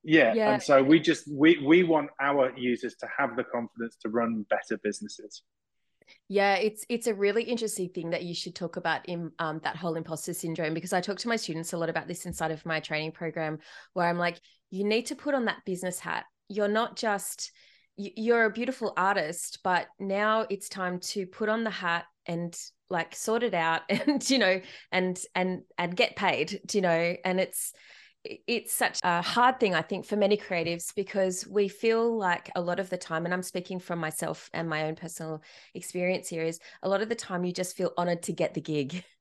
Yeah. 0.02 0.32
yeah. 0.34 0.54
And 0.54 0.62
so 0.62 0.82
we 0.82 1.00
just 1.00 1.24
we 1.30 1.58
we 1.58 1.82
want 1.82 2.10
our 2.20 2.56
users 2.56 2.94
to 2.96 3.08
have 3.18 3.36
the 3.36 3.44
confidence 3.44 3.96
to 4.02 4.08
run 4.08 4.46
better 4.48 4.80
businesses. 4.82 5.42
Yeah, 6.28 6.54
it's 6.54 6.84
it's 6.88 7.06
a 7.06 7.14
really 7.14 7.42
interesting 7.42 7.90
thing 7.90 8.10
that 8.10 8.24
you 8.24 8.34
should 8.34 8.54
talk 8.54 8.76
about 8.76 9.08
in 9.08 9.30
um, 9.38 9.60
that 9.62 9.76
whole 9.76 9.96
imposter 9.96 10.34
syndrome 10.34 10.74
because 10.74 10.92
I 10.92 11.00
talk 11.00 11.18
to 11.18 11.28
my 11.28 11.36
students 11.36 11.72
a 11.72 11.78
lot 11.78 11.90
about 11.90 12.08
this 12.08 12.26
inside 12.26 12.50
of 12.50 12.64
my 12.66 12.80
training 12.80 13.12
program 13.12 13.58
where 13.92 14.08
I'm 14.08 14.18
like, 14.18 14.40
you 14.70 14.84
need 14.84 15.06
to 15.06 15.14
put 15.14 15.34
on 15.34 15.44
that 15.44 15.64
business 15.66 15.98
hat. 15.98 16.24
You're 16.48 16.68
not 16.68 16.96
just 16.96 17.52
you're 17.96 18.44
a 18.44 18.50
beautiful 18.50 18.94
artist, 18.96 19.58
but 19.62 19.86
now 19.98 20.46
it's 20.48 20.68
time 20.68 21.00
to 21.00 21.26
put 21.26 21.48
on 21.48 21.64
the 21.64 21.70
hat 21.70 22.06
and 22.26 22.56
like 22.90 23.14
sort 23.14 23.42
it 23.42 23.54
out 23.54 23.82
and 23.88 24.28
you 24.28 24.38
know 24.38 24.60
and 24.92 25.20
and 25.34 25.62
and 25.78 25.96
get 25.96 26.16
paid 26.16 26.60
you 26.72 26.80
know? 26.80 27.16
And 27.24 27.40
it's 27.40 27.72
it's 28.24 28.74
such 28.74 28.98
a 29.02 29.22
hard 29.22 29.58
thing 29.58 29.74
i 29.74 29.80
think 29.80 30.04
for 30.04 30.14
many 30.14 30.36
creatives 30.36 30.94
because 30.94 31.46
we 31.46 31.68
feel 31.68 32.18
like 32.18 32.50
a 32.54 32.60
lot 32.60 32.78
of 32.78 32.90
the 32.90 32.96
time 32.98 33.24
and 33.24 33.32
i'm 33.32 33.42
speaking 33.42 33.78
from 33.78 33.98
myself 33.98 34.50
and 34.52 34.68
my 34.68 34.84
own 34.84 34.94
personal 34.94 35.42
experience 35.74 36.28
here 36.28 36.42
is 36.42 36.60
a 36.82 36.88
lot 36.88 37.00
of 37.00 37.08
the 37.08 37.14
time 37.14 37.44
you 37.44 37.52
just 37.52 37.76
feel 37.76 37.92
honored 37.96 38.22
to 38.22 38.32
get 38.32 38.52
the 38.52 38.60
gig 38.60 39.02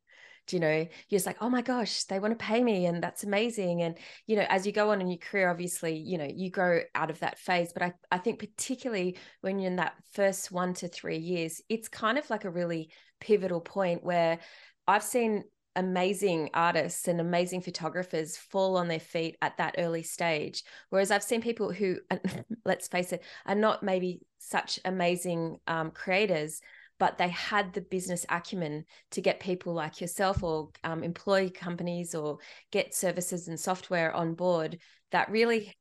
you 0.53 0.59
know 0.59 0.75
you're 0.77 1.17
just 1.17 1.25
like 1.25 1.37
oh 1.41 1.49
my 1.49 1.61
gosh 1.61 2.03
they 2.05 2.19
want 2.19 2.37
to 2.37 2.43
pay 2.43 2.63
me 2.63 2.85
and 2.85 3.01
that's 3.01 3.23
amazing. 3.23 3.81
And 3.81 3.97
you 4.27 4.35
know 4.35 4.45
as 4.49 4.65
you 4.65 4.71
go 4.71 4.91
on 4.91 5.01
in 5.01 5.07
your 5.07 5.17
career 5.17 5.49
obviously 5.49 5.97
you 5.97 6.17
know 6.17 6.29
you 6.29 6.49
grow 6.49 6.81
out 6.95 7.09
of 7.09 7.19
that 7.19 7.39
phase. 7.39 7.71
But 7.73 7.83
i, 7.83 7.93
I 8.11 8.17
think 8.17 8.39
particularly 8.39 9.17
when 9.41 9.59
you're 9.59 9.71
in 9.71 9.77
that 9.77 9.95
first 10.11 10.51
one 10.51 10.73
to 10.75 10.87
three 10.87 11.17
years 11.17 11.61
it's 11.69 11.87
kind 11.87 12.17
of 12.17 12.29
like 12.29 12.45
a 12.45 12.49
really 12.49 12.89
pivotal 13.19 13.59
point 13.59 14.03
where 14.03 14.39
i've 14.87 15.03
seen 15.03 15.43
amazing 15.75 16.49
artists 16.53 17.07
and 17.07 17.21
amazing 17.21 17.61
photographers 17.61 18.35
fall 18.35 18.75
on 18.75 18.87
their 18.87 18.99
feet 18.99 19.37
at 19.41 19.55
that 19.57 19.75
early 19.77 20.03
stage. 20.03 20.63
Whereas 20.89 21.11
i've 21.11 21.23
seen 21.23 21.41
people 21.41 21.71
who 21.71 21.97
let's 22.65 22.87
face 22.87 23.13
it 23.13 23.23
are 23.45 23.55
not 23.55 23.83
maybe 23.83 24.21
such 24.39 24.79
amazing 24.83 25.57
um, 25.67 25.91
creators 25.91 26.61
but 26.99 27.17
they 27.17 27.29
had 27.29 27.73
the 27.73 27.81
business 27.81 28.25
acumen 28.29 28.85
to 29.11 29.21
get 29.21 29.39
people 29.39 29.73
like 29.73 30.01
yourself 30.01 30.43
or 30.43 30.69
um, 30.83 31.03
employ 31.03 31.49
companies 31.49 32.13
or 32.13 32.37
get 32.71 32.93
services 32.93 33.47
and 33.47 33.59
software 33.59 34.13
on 34.13 34.35
board 34.35 34.77
that 35.11 35.31
really 35.31 35.73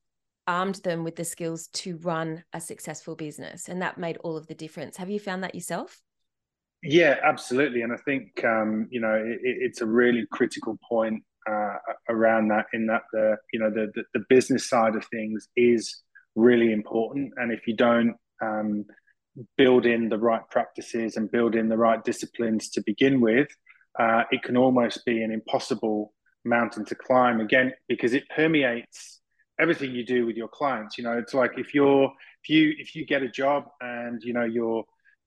armed 0.46 0.76
them 0.76 1.04
with 1.04 1.16
the 1.16 1.24
skills 1.24 1.68
to 1.68 1.98
run 1.98 2.42
a 2.54 2.60
successful 2.60 3.14
business 3.14 3.68
and 3.68 3.82
that 3.82 3.98
made 3.98 4.16
all 4.18 4.36
of 4.36 4.46
the 4.46 4.54
difference. 4.54 4.96
Have 4.96 5.10
you 5.10 5.20
found 5.20 5.44
that 5.44 5.54
yourself? 5.54 6.00
Yeah 6.82 7.16
absolutely 7.24 7.82
and 7.82 7.92
i 7.92 7.96
think 7.96 8.44
um, 8.44 8.86
you 8.90 9.00
know 9.00 9.14
it, 9.14 9.40
it's 9.42 9.80
a 9.80 9.86
really 9.86 10.24
critical 10.30 10.78
point 10.88 11.24
uh, 11.50 11.74
around 12.08 12.48
that 12.48 12.66
in 12.72 12.86
that 12.86 13.02
the 13.12 13.36
you 13.52 13.58
know 13.58 13.68
the, 13.68 13.90
the, 13.94 14.04
the 14.14 14.24
business 14.28 14.68
side 14.68 14.94
of 14.94 15.04
things 15.06 15.48
is 15.56 16.02
really 16.36 16.72
important 16.72 17.32
and 17.36 17.50
if 17.52 17.66
you 17.66 17.74
don't 17.74 18.14
um, 18.40 18.84
build 19.56 19.86
in 19.86 20.08
the 20.08 20.18
right 20.18 20.42
practices 20.50 21.16
and 21.16 21.30
build 21.30 21.54
in 21.54 21.68
the 21.68 21.76
right 21.76 22.02
disciplines 22.04 22.70
to 22.70 22.82
begin 22.84 23.20
with, 23.20 23.48
uh, 23.98 24.24
it 24.30 24.42
can 24.42 24.56
almost 24.56 25.04
be 25.04 25.22
an 25.22 25.32
impossible 25.32 26.12
mountain 26.44 26.84
to 26.86 26.94
climb. 26.94 27.40
Again 27.40 27.72
because 27.88 28.14
it 28.14 28.24
permeates 28.34 29.20
everything 29.60 29.92
you 29.92 30.04
do 30.04 30.26
with 30.26 30.36
your 30.36 30.48
clients. 30.48 30.98
You 30.98 31.04
know 31.04 31.18
it's 31.18 31.34
like 31.34 31.52
if 31.58 31.74
you're 31.74 32.10
if 32.42 32.48
you 32.48 32.74
if 32.78 32.94
you 32.94 33.04
get 33.06 33.22
a 33.22 33.28
job 33.28 33.64
and 33.80 34.22
you 34.22 34.32
know 34.32 34.44
you're 34.44 34.84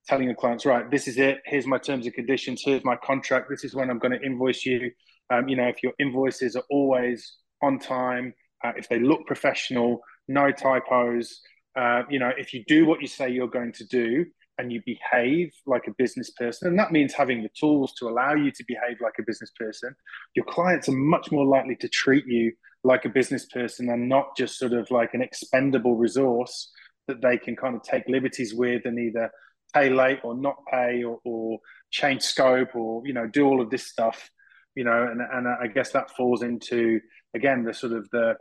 telling 0.08 0.26
your 0.26 0.36
clients 0.36 0.66
right 0.66 0.90
this 0.90 1.08
is 1.08 1.18
it. 1.18 1.40
Here's 1.46 1.68
my 1.68 1.78
terms 1.78 2.06
and 2.06 2.16
conditions. 2.16 2.62
Here's 2.66 2.84
my 2.84 2.96
contract. 3.04 3.50
This 3.50 3.64
is 3.64 3.76
when 3.76 3.90
i'm 3.90 4.00
going 4.00 4.18
to 4.18 4.26
invoice 4.26 4.66
you. 4.66 4.92
Um, 5.30 5.48
you 5.48 5.56
know 5.56 5.68
if 5.68 5.84
your 5.84 5.94
invoices 6.00 6.56
are 6.56 6.64
always 6.70 7.38
on 7.62 7.80
time 7.80 8.34
uh, 8.64 8.74
if 8.76 8.90
they 8.90 9.00
look 9.00 9.26
professional 9.28 10.02
no 10.28 10.52
typos 10.52 11.42
uh, 11.78 12.04
you 12.10 12.20
know 12.20 12.32
if 12.38 12.54
you 12.54 12.64
do 12.68 12.86
what 12.86 13.02
you 13.02 13.08
say 13.08 13.30
you're 13.30 13.48
going 13.48 13.72
to 13.74 13.86
do 13.86 14.26
and 14.58 14.72
you 14.72 14.82
behave 14.86 15.52
like 15.66 15.88
a 15.88 15.94
business 15.98 16.30
person, 16.32 16.68
and 16.68 16.78
that 16.78 16.92
means 16.92 17.14
having 17.14 17.42
the 17.42 17.50
tools 17.60 17.94
to 17.94 18.08
allow 18.08 18.34
you 18.34 18.52
to 18.52 18.64
behave 18.68 18.98
like 19.02 19.16
a 19.20 19.24
business 19.24 19.52
person, 19.58 19.96
your 20.36 20.46
clients 20.46 20.88
are 20.88 20.94
much 20.94 21.32
more 21.32 21.46
likely 21.46 21.76
to 21.78 21.88
treat 21.88 22.26
you 22.28 22.52
like 22.84 23.06
a 23.06 23.10
business 23.10 23.46
person 23.48 23.90
and 23.90 24.10
not 24.10 24.36
just 24.36 24.58
sort 24.58 24.74
of 24.74 24.90
like 24.92 25.14
an 25.14 25.22
expendable 25.22 25.96
resource 25.96 26.72
that 27.08 27.22
they 27.22 27.38
can 27.38 27.56
kind 27.56 27.76
of 27.76 27.84
take 27.84 28.08
liberties 28.08 28.54
with 28.54 28.86
and 28.86 29.00
either 29.00 29.30
pay 29.74 29.90
late 29.90 30.20
or 30.24 30.36
not 30.36 30.58
pay 30.70 31.04
or, 31.04 31.20
or 31.24 31.60
change 31.92 32.22
scope 32.22 32.76
or 32.76 33.06
you 33.06 33.14
know 33.14 33.28
do 33.28 33.46
all 33.46 33.62
of 33.62 33.70
this 33.70 33.88
stuff 33.88 34.30
you 34.76 34.84
know 34.84 35.04
and, 35.04 35.22
and 35.22 35.48
i 35.48 35.68
guess 35.68 35.92
that 35.92 36.10
falls 36.12 36.42
into 36.42 37.00
again 37.36 37.64
the 37.64 37.74
sort 37.74 37.94
of 37.94 38.08
the 38.12 38.36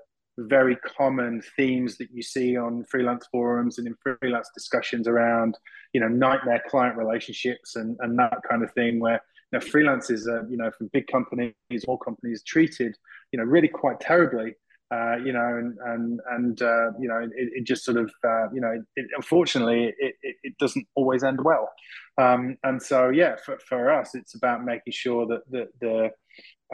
very 0.49 0.77
common 0.77 1.43
themes 1.57 1.97
that 1.99 2.09
you 2.13 2.23
see 2.23 2.57
on 2.57 2.85
freelance 2.85 3.27
forums 3.31 3.79
and 3.79 3.87
in 3.87 3.95
freelance 4.21 4.51
discussions 4.55 5.07
around, 5.07 5.59
you 5.93 6.01
know, 6.01 6.09
nightmare 6.09 6.63
client 6.69 6.97
relationships 6.97 7.77
and, 7.77 7.97
and 8.01 8.19
that 8.19 8.39
kind 8.49 8.63
of 8.63 8.73
thing, 8.73 9.01
where 9.01 9.21
you 9.53 9.59
know, 9.59 9.65
freelancers 9.65 10.27
are, 10.27 10.47
you 10.51 10.57
know, 10.57 10.71
from 10.77 10.89
big 10.93 11.07
companies, 11.07 11.55
small 11.79 11.99
companies, 11.99 12.43
treated, 12.43 12.97
you 13.33 13.39
know, 13.39 13.45
really 13.45 13.69
quite 13.69 14.01
terribly. 14.01 14.55
Uh, 14.93 15.17
you 15.25 15.33
know, 15.33 15.57
and 15.57 15.79
and 15.87 16.21
and 16.33 16.63
uh, 16.63 16.91
you 16.99 17.07
know, 17.07 17.19
it, 17.19 17.31
it, 17.37 17.65
just 17.65 17.85
sort 17.85 17.97
of, 17.97 18.11
uh, 18.25 18.51
you 18.53 18.61
know, 18.61 18.83
it, 18.97 19.07
unfortunately, 19.15 19.95
it, 20.01 20.15
it, 20.21 20.37
it 20.43 20.59
doesn't 20.59 20.85
always 20.97 21.23
end 21.23 21.39
well. 21.45 21.71
Um, 22.19 22.57
and 22.65 22.83
so, 22.83 23.09
yeah, 23.09 23.37
for, 23.37 23.57
for 23.69 23.93
us, 23.93 24.17
it's 24.17 24.35
about 24.35 24.65
making 24.65 24.93
sure 24.93 25.27
that 25.27 25.49
the 25.49 25.69
the 25.81 26.07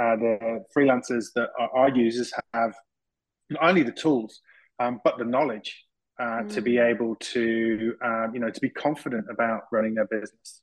uh, 0.01 0.17
the 0.17 0.65
freelancers 0.75 1.27
that 1.35 1.51
our 1.75 1.91
users 1.91 2.33
have 2.55 2.75
not 3.51 3.63
only 3.63 3.83
the 3.83 3.93
tools, 3.93 4.41
um, 4.79 5.01
but 5.05 5.19
the 5.19 5.25
knowledge 5.25 5.85
uh, 6.19 6.43
mm. 6.43 6.55
to 6.55 6.61
be 6.61 6.75
mm. 6.75 6.91
able 6.91 7.17
to, 7.17 7.95
um, 8.03 8.31
you 8.35 8.41
know, 8.41 8.51
to 8.51 8.61
be 8.61 8.71
confident 8.71 9.27
about 9.31 9.63
running 9.73 9.95
their 9.95 10.07
business. 10.07 10.63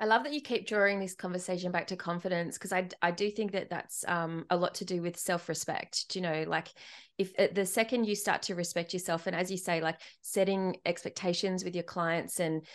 I 0.00 0.06
love 0.06 0.24
that 0.24 0.32
you 0.32 0.40
keep 0.40 0.66
drawing 0.66 0.98
this 0.98 1.14
conversation 1.14 1.70
back 1.70 1.86
to 1.86 1.96
confidence 1.96 2.58
because 2.58 2.72
I, 2.72 2.88
I 3.00 3.12
do 3.12 3.30
think 3.30 3.52
that 3.52 3.70
that's 3.70 4.04
um, 4.08 4.44
a 4.50 4.56
lot 4.56 4.74
to 4.76 4.84
do 4.84 5.00
with 5.00 5.16
self 5.16 5.48
respect. 5.48 6.10
Do 6.10 6.18
you 6.18 6.22
know, 6.24 6.44
like 6.48 6.68
if 7.16 7.32
uh, 7.38 7.46
the 7.52 7.64
second 7.64 8.04
you 8.04 8.16
start 8.16 8.42
to 8.42 8.56
respect 8.56 8.92
yourself, 8.92 9.28
and 9.28 9.36
as 9.36 9.52
you 9.52 9.56
say, 9.56 9.80
like 9.80 10.00
setting 10.20 10.76
expectations 10.84 11.62
with 11.62 11.76
your 11.76 11.84
clients, 11.84 12.40
and 12.40 12.66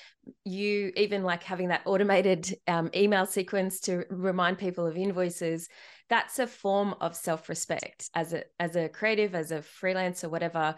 you 0.46 0.94
even 0.96 1.24
like 1.24 1.44
having 1.44 1.68
that 1.70 1.82
automated 1.86 2.56
um, 2.68 2.90
email 2.96 3.26
sequence 3.26 3.82
to 3.82 4.06
remind 4.10 4.58
people 4.58 4.88
of 4.88 4.96
invoices, 4.96 5.68
that's 6.10 6.40
a 6.40 6.48
form 6.48 6.96
of 7.02 7.16
self-respect 7.16 8.10
as 8.14 8.34
a 8.34 8.44
as 8.60 8.76
a 8.76 8.90
creative 8.90 9.36
as 9.36 9.52
a 9.52 9.60
freelancer 9.60 10.30
whatever 10.30 10.76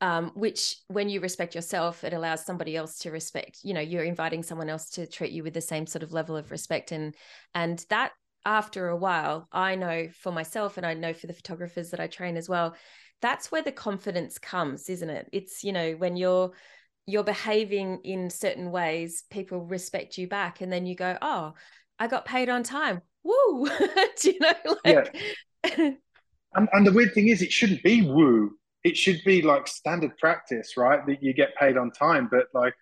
um, 0.00 0.32
which 0.34 0.76
when 0.88 1.08
you 1.08 1.20
respect 1.20 1.54
yourself 1.54 2.02
it 2.02 2.12
allows 2.12 2.44
somebody 2.44 2.76
else 2.76 2.98
to 2.98 3.10
respect 3.10 3.58
you 3.62 3.72
know 3.74 3.80
you're 3.80 4.02
inviting 4.02 4.42
someone 4.42 4.68
else 4.68 4.90
to 4.90 5.06
treat 5.06 5.30
you 5.30 5.42
with 5.42 5.54
the 5.54 5.60
same 5.60 5.86
sort 5.86 6.02
of 6.02 6.12
level 6.12 6.36
of 6.36 6.50
respect. 6.50 6.90
And 6.90 7.14
and 7.54 7.84
that 7.88 8.12
after 8.44 8.88
a 8.88 8.96
while 8.96 9.46
i 9.52 9.76
know 9.76 10.08
for 10.20 10.32
myself 10.32 10.76
and 10.76 10.84
i 10.84 10.94
know 10.94 11.12
for 11.12 11.28
the 11.28 11.32
photographers 11.32 11.90
that 11.90 12.00
i 12.00 12.08
train 12.08 12.36
as 12.36 12.48
well 12.48 12.74
that's 13.20 13.52
where 13.52 13.62
the 13.62 13.70
confidence 13.70 14.36
comes 14.36 14.88
isn't 14.88 15.08
it? 15.08 15.28
It's 15.32 15.62
you 15.62 15.72
know 15.72 15.92
when 15.92 16.16
you're 16.16 16.50
you're 17.06 17.22
behaving 17.24 18.00
in 18.02 18.30
certain 18.30 18.72
ways 18.72 19.22
people 19.30 19.60
respect 19.60 20.18
you 20.18 20.26
back 20.26 20.60
and 20.60 20.72
then 20.72 20.86
you 20.86 20.96
go 20.96 21.16
oh 21.22 21.54
i 22.00 22.08
got 22.08 22.24
paid 22.24 22.48
on 22.48 22.64
time 22.64 23.00
woo 23.24 23.66
do 24.20 24.30
you 24.30 24.38
know 24.40 24.76
like 24.84 25.18
yeah. 25.64 25.90
and, 26.54 26.68
and 26.72 26.86
the 26.86 26.92
weird 26.92 27.14
thing 27.14 27.28
is 27.28 27.42
it 27.42 27.52
shouldn't 27.52 27.82
be 27.82 28.02
woo. 28.02 28.52
It 28.84 28.96
should 28.96 29.20
be 29.24 29.42
like 29.42 29.68
standard 29.68 30.16
practice 30.18 30.76
right 30.76 31.06
that 31.06 31.22
you 31.22 31.32
get 31.32 31.54
paid 31.56 31.76
on 31.76 31.92
time. 31.92 32.28
But 32.30 32.46
like 32.52 32.74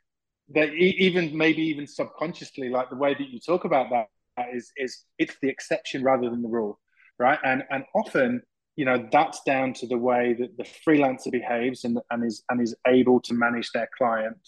that 0.55 0.73
even 0.73 1.37
maybe 1.37 1.63
even 1.63 1.87
subconsciously 1.87 2.71
like 2.71 2.91
the 2.91 2.97
way 2.97 3.15
that 3.15 3.29
you 3.29 3.39
talk 3.39 3.65
about 3.65 3.91
that 3.91 4.09
is 4.55 4.73
is 4.77 5.05
it's 5.19 5.37
the 5.43 5.49
exception 5.49 6.03
rather 6.03 6.31
than 6.31 6.43
the 6.43 6.49
rule 6.49 6.81
right? 7.21 7.39
And 7.45 7.63
and 7.71 7.85
often 7.95 8.43
you 8.75 8.85
know 8.85 9.07
that's 9.13 9.43
down 9.43 9.75
to 9.75 9.87
the 9.87 9.99
way 9.99 10.35
that 10.39 10.57
the 10.57 10.65
freelancer 10.65 11.31
behaves 11.31 11.85
and, 11.85 11.99
and 12.11 12.25
is 12.25 12.43
and 12.49 12.61
is 12.61 12.75
able 12.89 13.21
to 13.21 13.35
manage 13.35 13.71
their 13.73 13.89
client. 13.97 14.39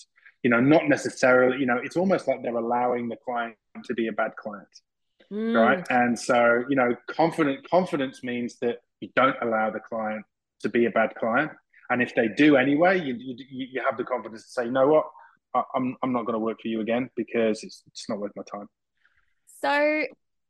You 0.43 0.51
know 0.51 0.61
not 0.61 0.89
necessarily 0.89 1.59
you 1.59 1.67
know 1.67 1.79
it's 1.81 1.97
almost 1.97 2.27
like 2.27 2.43
they're 2.43 2.57
allowing 2.57 3.09
the 3.09 3.19
client 3.25 3.55
to 3.85 3.95
be 3.95 4.09
a 4.09 4.13
bad 4.13 4.33
client 4.37 4.67
mm. 5.33 5.55
right? 5.55 5.85
And 5.91 6.19
so, 6.19 6.65
you 6.69 6.77
know, 6.77 6.95
confident 7.09 7.69
confidence 7.69 8.23
means 8.23 8.59
that 8.61 8.79
you 9.01 9.09
don't 9.17 9.37
allow 9.43 9.71
the 9.71 9.81
client 9.81 10.25
to 10.61 10.69
be 10.69 10.87
a 10.87 10.91
bad 10.91 11.15
client, 11.15 11.51
and 11.91 12.03
if 12.03 12.15
they 12.15 12.29
do 12.29 12.57
anyway, 12.57 13.01
you 13.01 13.15
you, 13.19 13.67
you 13.73 13.83
have 13.89 13.97
the 13.97 14.05
confidence 14.05 14.45
to 14.45 14.51
say, 14.51 14.65
you 14.67 14.73
know 14.73 14.89
what, 14.89 15.07
I, 15.55 15.62
I'm 15.75 15.97
I'm 16.03 16.12
not 16.12 16.27
going 16.27 16.35
to 16.35 16.41
work 16.41 16.59
for 16.61 16.69
you 16.69 16.81
again 16.81 17.11
because 17.17 17.65
it's 17.65 17.83
it's 17.87 18.09
not 18.09 18.19
worth 18.19 18.33
my 18.37 18.43
time. 18.51 18.69
So 19.61 20.05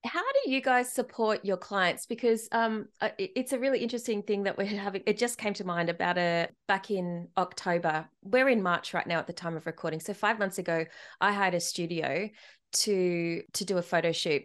how 0.05 0.21
do 0.21 0.51
you 0.51 0.61
guys 0.61 0.93
support 0.93 1.45
your 1.45 1.57
clients 1.57 2.07
because 2.07 2.49
um, 2.51 2.87
it's 3.19 3.53
a 3.53 3.59
really 3.59 3.79
interesting 3.79 4.23
thing 4.23 4.45
that 4.45 4.59
we're 4.59 4.67
having 4.67 5.03
it 5.07 5.17
just 5.17 5.39
came 5.39 5.55
to 5.55 5.65
mind 5.65 5.89
about 5.89 6.19
a 6.19 6.49
back 6.67 6.91
in 6.91 7.29
october 7.37 8.07
we're 8.23 8.49
in 8.49 8.63
march 8.63 8.95
right 8.95 9.07
now 9.07 9.19
at 9.19 9.27
the 9.27 9.33
time 9.33 9.57
of 9.57 9.65
recording 9.65 10.01
so 10.01 10.13
five 10.13 10.39
months 10.39 10.59
ago 10.59 10.85
i 11.21 11.33
hired 11.33 11.55
a 11.55 11.61
studio 11.61 12.29
to 12.73 13.43
to 13.53 13.65
do 13.65 13.79
a 13.79 13.83
photo 13.83 14.11
shoot 14.11 14.43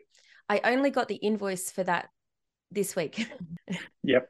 I 0.50 0.62
only 0.64 0.90
got 0.90 1.08
the 1.08 1.16
invoice 1.16 1.72
for 1.72 1.84
that 1.84 2.10
this 2.72 2.96
week. 2.96 3.28
yep. 4.04 4.30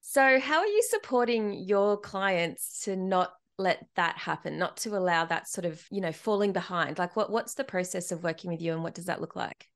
So, 0.00 0.40
how 0.40 0.58
are 0.58 0.66
you 0.66 0.82
supporting 0.82 1.52
your 1.52 1.98
clients 1.98 2.84
to 2.84 2.96
not 2.96 3.32
let 3.58 3.84
that 3.96 4.16
happen, 4.16 4.58
not 4.58 4.78
to 4.78 4.96
allow 4.96 5.24
that 5.26 5.48
sort 5.48 5.64
of, 5.64 5.84
you 5.90 6.00
know, 6.00 6.12
falling 6.12 6.52
behind? 6.52 6.98
Like, 6.98 7.14
what 7.16 7.30
what's 7.30 7.54
the 7.54 7.64
process 7.64 8.10
of 8.10 8.22
working 8.22 8.50
with 8.50 8.62
you, 8.62 8.72
and 8.72 8.82
what 8.82 8.94
does 8.94 9.06
that 9.06 9.20
look 9.20 9.36
like? 9.36 9.66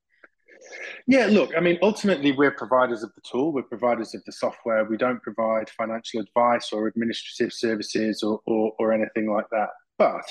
Yeah, 1.07 1.27
look, 1.27 1.51
I 1.57 1.61
mean, 1.61 1.79
ultimately, 1.83 2.33
we're 2.33 2.53
providers 2.53 3.03
of 3.03 3.13
the 3.15 3.21
tool, 3.21 3.53
we're 3.53 3.63
providers 3.63 4.15
of 4.15 4.23
the 4.25 4.33
software. 4.33 4.85
We 4.85 4.97
don't 4.97 5.23
provide 5.23 5.69
financial 5.71 6.21
advice 6.21 6.73
or 6.73 6.87
administrative 6.87 7.53
services 7.53 8.23
or, 8.23 8.41
or, 8.47 8.73
or 8.79 8.93
anything 8.93 9.31
like 9.31 9.47
that. 9.51 9.69
But 9.99 10.25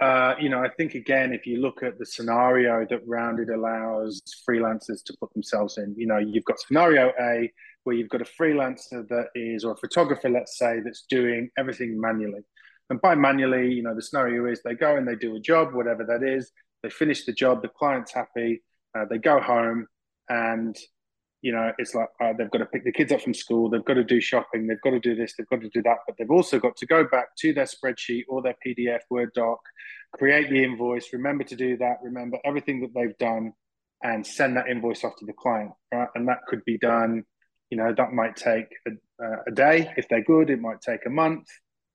uh, 0.00 0.34
you 0.40 0.48
know, 0.48 0.62
I 0.62 0.68
think 0.68 0.94
again, 0.94 1.32
if 1.32 1.46
you 1.46 1.60
look 1.60 1.82
at 1.82 1.98
the 1.98 2.06
scenario 2.06 2.86
that 2.88 3.00
Rounded 3.06 3.50
allows 3.50 4.22
freelancers 4.48 5.02
to 5.04 5.16
put 5.18 5.32
themselves 5.34 5.76
in, 5.78 5.94
you 5.96 6.06
know, 6.06 6.18
you've 6.18 6.44
got 6.44 6.60
scenario 6.60 7.12
A 7.20 7.50
where 7.84 7.96
you've 7.96 8.08
got 8.08 8.20
a 8.20 8.24
freelancer 8.40 9.08
that 9.08 9.28
is, 9.34 9.64
or 9.64 9.72
a 9.72 9.76
photographer, 9.76 10.28
let's 10.28 10.58
say, 10.58 10.80
that's 10.84 11.04
doing 11.08 11.50
everything 11.58 12.00
manually. 12.00 12.42
And 12.90 13.00
by 13.00 13.14
manually, 13.14 13.72
you 13.72 13.82
know, 13.82 13.94
the 13.94 14.02
scenario 14.02 14.46
is 14.46 14.62
they 14.62 14.74
go 14.74 14.96
and 14.96 15.06
they 15.06 15.16
do 15.16 15.36
a 15.36 15.40
job, 15.40 15.74
whatever 15.74 16.04
that 16.04 16.22
is, 16.22 16.52
they 16.82 16.90
finish 16.90 17.24
the 17.24 17.32
job, 17.32 17.62
the 17.62 17.68
client's 17.68 18.12
happy, 18.12 18.62
uh, 18.96 19.04
they 19.08 19.18
go 19.18 19.40
home, 19.40 19.86
and 20.28 20.76
you 21.40 21.52
know, 21.52 21.72
it's 21.78 21.94
like 21.94 22.08
uh, 22.20 22.32
they've 22.36 22.50
got 22.50 22.58
to 22.58 22.66
pick 22.66 22.84
the 22.84 22.92
kids 22.92 23.12
up 23.12 23.20
from 23.20 23.34
school, 23.34 23.70
they've 23.70 23.84
got 23.84 23.94
to 23.94 24.04
do 24.04 24.20
shopping, 24.20 24.66
they've 24.66 24.80
got 24.80 24.90
to 24.90 25.00
do 25.00 25.14
this, 25.14 25.34
they've 25.36 25.48
got 25.48 25.60
to 25.60 25.68
do 25.68 25.82
that, 25.82 25.98
but 26.06 26.16
they've 26.18 26.30
also 26.30 26.58
got 26.58 26.76
to 26.76 26.86
go 26.86 27.04
back 27.04 27.28
to 27.38 27.52
their 27.52 27.66
spreadsheet 27.66 28.24
or 28.28 28.42
their 28.42 28.56
PDF 28.66 29.00
Word 29.08 29.30
doc, 29.34 29.60
create 30.14 30.50
the 30.50 30.62
invoice, 30.62 31.12
remember 31.12 31.44
to 31.44 31.56
do 31.56 31.76
that, 31.76 31.98
remember 32.02 32.38
everything 32.44 32.80
that 32.80 32.92
they've 32.94 33.16
done, 33.18 33.52
and 34.02 34.26
send 34.26 34.56
that 34.56 34.68
invoice 34.68 35.04
off 35.04 35.16
to 35.18 35.26
the 35.26 35.32
client. 35.32 35.70
Right? 35.92 36.08
And 36.14 36.26
that 36.28 36.38
could 36.48 36.64
be 36.64 36.78
done, 36.78 37.24
you 37.70 37.78
know, 37.78 37.94
that 37.96 38.12
might 38.12 38.34
take 38.34 38.66
a, 38.86 38.90
uh, 39.24 39.42
a 39.46 39.50
day 39.52 39.92
if 39.96 40.08
they're 40.08 40.24
good, 40.24 40.50
it 40.50 40.60
might 40.60 40.80
take 40.80 41.06
a 41.06 41.10
month, 41.10 41.46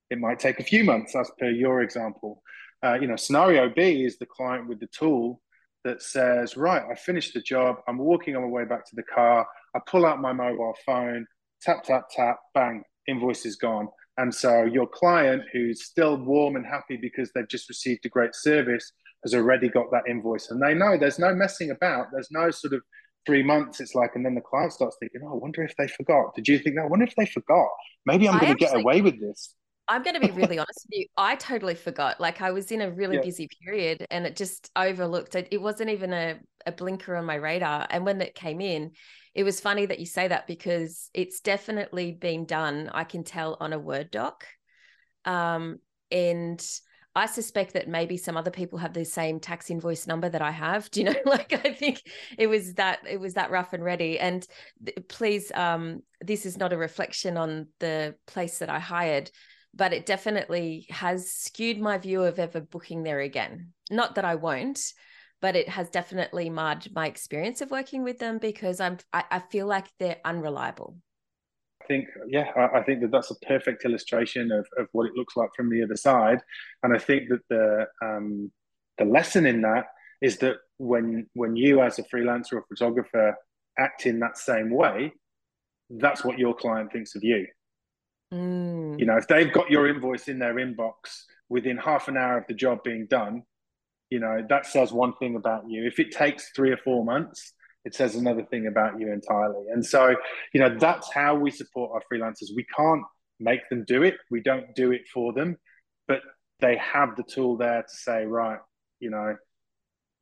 it 0.09 0.19
might 0.19 0.39
take 0.39 0.59
a 0.59 0.63
few 0.63 0.85
months, 0.85 1.15
as 1.15 1.29
per 1.37 1.49
your 1.49 1.81
example. 1.81 2.41
Uh, 2.83 2.95
you 2.95 3.07
know, 3.07 3.15
scenario 3.15 3.69
B 3.73 4.03
is 4.03 4.17
the 4.17 4.25
client 4.25 4.67
with 4.67 4.79
the 4.79 4.87
tool 4.87 5.41
that 5.83 6.01
says, 6.01 6.55
right, 6.57 6.83
I 6.89 6.95
finished 6.95 7.33
the 7.33 7.41
job. 7.41 7.77
I'm 7.87 7.97
walking 7.97 8.35
on 8.35 8.43
my 8.43 8.47
way 8.47 8.65
back 8.65 8.85
to 8.85 8.95
the 8.95 9.03
car. 9.03 9.45
I 9.75 9.79
pull 9.85 10.05
out 10.05 10.21
my 10.21 10.33
mobile 10.33 10.75
phone, 10.85 11.25
tap, 11.61 11.83
tap, 11.83 12.05
tap, 12.09 12.39
bang, 12.53 12.83
invoice 13.07 13.45
is 13.45 13.55
gone. 13.55 13.87
And 14.17 14.33
so 14.33 14.63
your 14.63 14.87
client, 14.87 15.43
who's 15.51 15.85
still 15.85 16.17
warm 16.17 16.55
and 16.55 16.65
happy 16.65 16.97
because 16.97 17.31
they've 17.33 17.47
just 17.47 17.67
received 17.67 18.05
a 18.05 18.09
great 18.09 18.35
service, 18.35 18.91
has 19.23 19.33
already 19.33 19.69
got 19.69 19.89
that 19.91 20.03
invoice. 20.07 20.51
And 20.51 20.61
they 20.61 20.73
know 20.73 20.97
there's 20.97 21.19
no 21.19 21.33
messing 21.33 21.71
about. 21.71 22.07
There's 22.11 22.29
no 22.29 22.51
sort 22.51 22.73
of 22.73 22.81
three 23.25 23.41
months. 23.41 23.79
It's 23.79 23.95
like, 23.95 24.11
and 24.15 24.25
then 24.25 24.35
the 24.35 24.41
client 24.41 24.73
starts 24.73 24.97
thinking, 24.99 25.21
oh, 25.23 25.31
I 25.31 25.35
wonder 25.35 25.63
if 25.63 25.75
they 25.77 25.87
forgot. 25.87 26.35
Did 26.35 26.47
you 26.47 26.59
think 26.59 26.75
that? 26.75 26.83
I 26.83 26.87
wonder 26.87 27.05
if 27.05 27.15
they 27.15 27.25
forgot. 27.25 27.69
Maybe 28.05 28.29
I'm 28.29 28.39
going 28.39 28.53
to 28.53 28.57
get 28.57 28.75
away 28.75 29.01
with 29.01 29.19
this. 29.19 29.55
I'm 29.87 30.03
going 30.03 30.19
to 30.19 30.25
be 30.25 30.31
really 30.31 30.57
honest 30.59 30.87
with 30.87 30.99
you. 30.99 31.05
I 31.17 31.35
totally 31.35 31.75
forgot. 31.75 32.19
Like 32.19 32.41
I 32.41 32.51
was 32.51 32.71
in 32.71 32.81
a 32.81 32.91
really 32.91 33.15
yeah. 33.15 33.23
busy 33.23 33.49
period 33.63 34.05
and 34.09 34.25
it 34.25 34.35
just 34.35 34.71
overlooked. 34.75 35.35
It, 35.35 35.49
it 35.51 35.61
wasn't 35.61 35.89
even 35.89 36.13
a, 36.13 36.39
a 36.65 36.71
blinker 36.71 37.15
on 37.15 37.25
my 37.25 37.35
radar. 37.35 37.87
And 37.89 38.05
when 38.05 38.21
it 38.21 38.35
came 38.35 38.61
in, 38.61 38.91
it 39.33 39.43
was 39.43 39.59
funny 39.59 39.85
that 39.85 39.99
you 39.99 40.05
say 40.05 40.27
that 40.27 40.47
because 40.47 41.09
it's 41.13 41.39
definitely 41.39 42.11
been 42.11 42.45
done. 42.45 42.89
I 42.93 43.03
can 43.03 43.23
tell 43.23 43.57
on 43.59 43.73
a 43.73 43.79
Word 43.79 44.11
doc. 44.11 44.45
Um, 45.25 45.79
and 46.11 46.63
I 47.15 47.27
suspect 47.27 47.73
that 47.73 47.87
maybe 47.87 48.17
some 48.17 48.37
other 48.37 48.49
people 48.49 48.79
have 48.79 48.93
the 48.93 49.05
same 49.05 49.39
tax 49.39 49.69
invoice 49.69 50.07
number 50.07 50.29
that 50.29 50.41
I 50.41 50.51
have. 50.51 50.89
Do 50.89 51.01
you 51.01 51.05
know? 51.05 51.15
Like 51.25 51.53
I 51.53 51.73
think 51.73 52.01
it 52.37 52.47
was 52.47 52.75
that 52.75 52.99
it 53.09 53.19
was 53.19 53.35
that 53.35 53.51
rough 53.51 53.73
and 53.73 53.83
ready. 53.83 54.19
And 54.19 54.45
th- 54.83 55.07
please, 55.07 55.51
um, 55.53 56.01
this 56.21 56.45
is 56.45 56.57
not 56.57 56.73
a 56.73 56.77
reflection 56.77 57.37
on 57.37 57.67
the 57.79 58.15
place 58.27 58.59
that 58.59 58.69
I 58.69 58.79
hired, 58.79 59.31
but 59.73 59.93
it 59.93 60.05
definitely 60.05 60.87
has 60.89 61.31
skewed 61.31 61.79
my 61.79 61.97
view 61.97 62.23
of 62.23 62.39
ever 62.39 62.61
booking 62.61 63.03
there 63.03 63.19
again. 63.19 63.73
Not 63.89 64.15
that 64.15 64.25
I 64.25 64.35
won't, 64.35 64.93
but 65.41 65.55
it 65.55 65.69
has 65.69 65.89
definitely 65.89 66.49
marred 66.49 66.87
my 66.93 67.07
experience 67.07 67.61
of 67.61 67.71
working 67.71 68.03
with 68.03 68.19
them 68.19 68.37
because 68.37 68.79
I'm 68.79 68.97
I, 69.11 69.23
I 69.29 69.39
feel 69.39 69.67
like 69.67 69.87
they're 69.99 70.21
unreliable. 70.23 70.97
I 71.81 71.85
think, 71.85 72.07
yeah, 72.27 72.49
I, 72.55 72.79
I, 72.79 72.83
think 72.83 73.01
that 73.01 73.11
that's 73.11 73.31
a 73.31 73.45
perfect 73.45 73.83
illustration 73.83 74.53
of, 74.53 74.65
of 74.77 74.87
what 74.93 75.05
it 75.05 75.15
looks 75.17 75.35
like 75.35 75.49
from 75.53 75.69
the 75.69 75.83
other 75.83 75.97
side. 75.97 76.39
And 76.81 76.95
I 76.95 76.97
think 76.97 77.27
that 77.27 77.41
the 77.49 77.87
um, 78.01 78.51
the 78.97 79.03
lesson 79.03 79.45
in 79.45 79.61
that 79.63 79.87
is 80.21 80.37
that 80.37 80.57
when 80.77 81.27
when 81.33 81.57
you 81.57 81.81
as 81.81 81.99
a 81.99 82.03
freelancer 82.03 82.53
or 82.53 82.65
photographer 82.69 83.35
act 83.77 84.05
in 84.05 84.19
that 84.19 84.37
same 84.37 84.69
way, 84.69 85.11
that's 85.89 86.23
what 86.23 86.39
your 86.39 86.55
client 86.55 86.93
thinks 86.93 87.15
of 87.15 87.23
you. 87.23 87.45
Mm. 88.33 88.99
You 88.99 89.05
know, 89.05 89.17
if 89.17 89.27
they've 89.27 89.51
got 89.51 89.69
your 89.69 89.87
invoice 89.87 90.27
in 90.27 90.39
their 90.39 90.55
inbox 90.55 90.93
within 91.49 91.77
half 91.77 92.07
an 92.07 92.17
hour 92.17 92.37
of 92.37 92.45
the 92.47 92.53
job 92.53 92.83
being 92.83 93.05
done, 93.07 93.43
you 94.09 94.19
know, 94.19 94.45
that 94.49 94.65
says 94.65 94.91
one 94.91 95.13
thing 95.17 95.35
about 95.35 95.63
you. 95.67 95.85
If 95.85 95.99
it 95.99 96.11
takes 96.11 96.51
three 96.55 96.71
or 96.71 96.77
four 96.77 97.05
months, 97.05 97.53
it 97.85 97.93
says 97.93 98.15
another 98.15 98.43
thing 98.43 98.67
about 98.67 98.99
you 98.99 99.11
entirely. 99.11 99.65
And 99.71 99.85
so, 99.85 100.15
you 100.53 100.61
know, 100.61 100.75
that's 100.79 101.11
how 101.11 101.35
we 101.35 101.51
support 101.51 101.91
our 101.93 102.01
freelancers. 102.11 102.55
We 102.55 102.65
can't 102.75 103.03
make 103.39 103.67
them 103.69 103.83
do 103.85 104.03
it. 104.03 104.15
We 104.31 104.41
don't 104.41 104.73
do 104.75 104.91
it 104.91 105.01
for 105.13 105.33
them, 105.33 105.57
but 106.07 106.21
they 106.59 106.77
have 106.77 107.15
the 107.15 107.23
tool 107.23 107.57
there 107.57 107.81
to 107.81 107.95
say, 107.95 108.25
right, 108.25 108.59
you 108.99 109.09
know, 109.09 109.35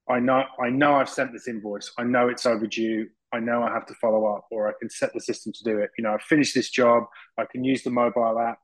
I 0.09 0.19
know 0.19 0.43
I 0.59 0.69
know 0.69 0.95
I've 0.95 1.09
sent 1.09 1.31
this 1.31 1.47
invoice. 1.47 1.91
I 1.97 2.03
know 2.03 2.27
it's 2.27 2.45
overdue. 2.45 3.07
I 3.33 3.39
know 3.39 3.63
I 3.63 3.71
have 3.71 3.85
to 3.87 3.93
follow 3.95 4.25
up, 4.25 4.45
or 4.51 4.67
I 4.67 4.73
can 4.79 4.89
set 4.89 5.13
the 5.13 5.21
system 5.21 5.53
to 5.53 5.63
do 5.63 5.77
it. 5.79 5.91
You 5.97 6.03
know, 6.03 6.13
I've 6.13 6.21
finished 6.23 6.53
this 6.53 6.69
job. 6.69 7.03
I 7.37 7.45
can 7.45 7.63
use 7.63 7.83
the 7.83 7.89
mobile 7.89 8.39
app. 8.39 8.59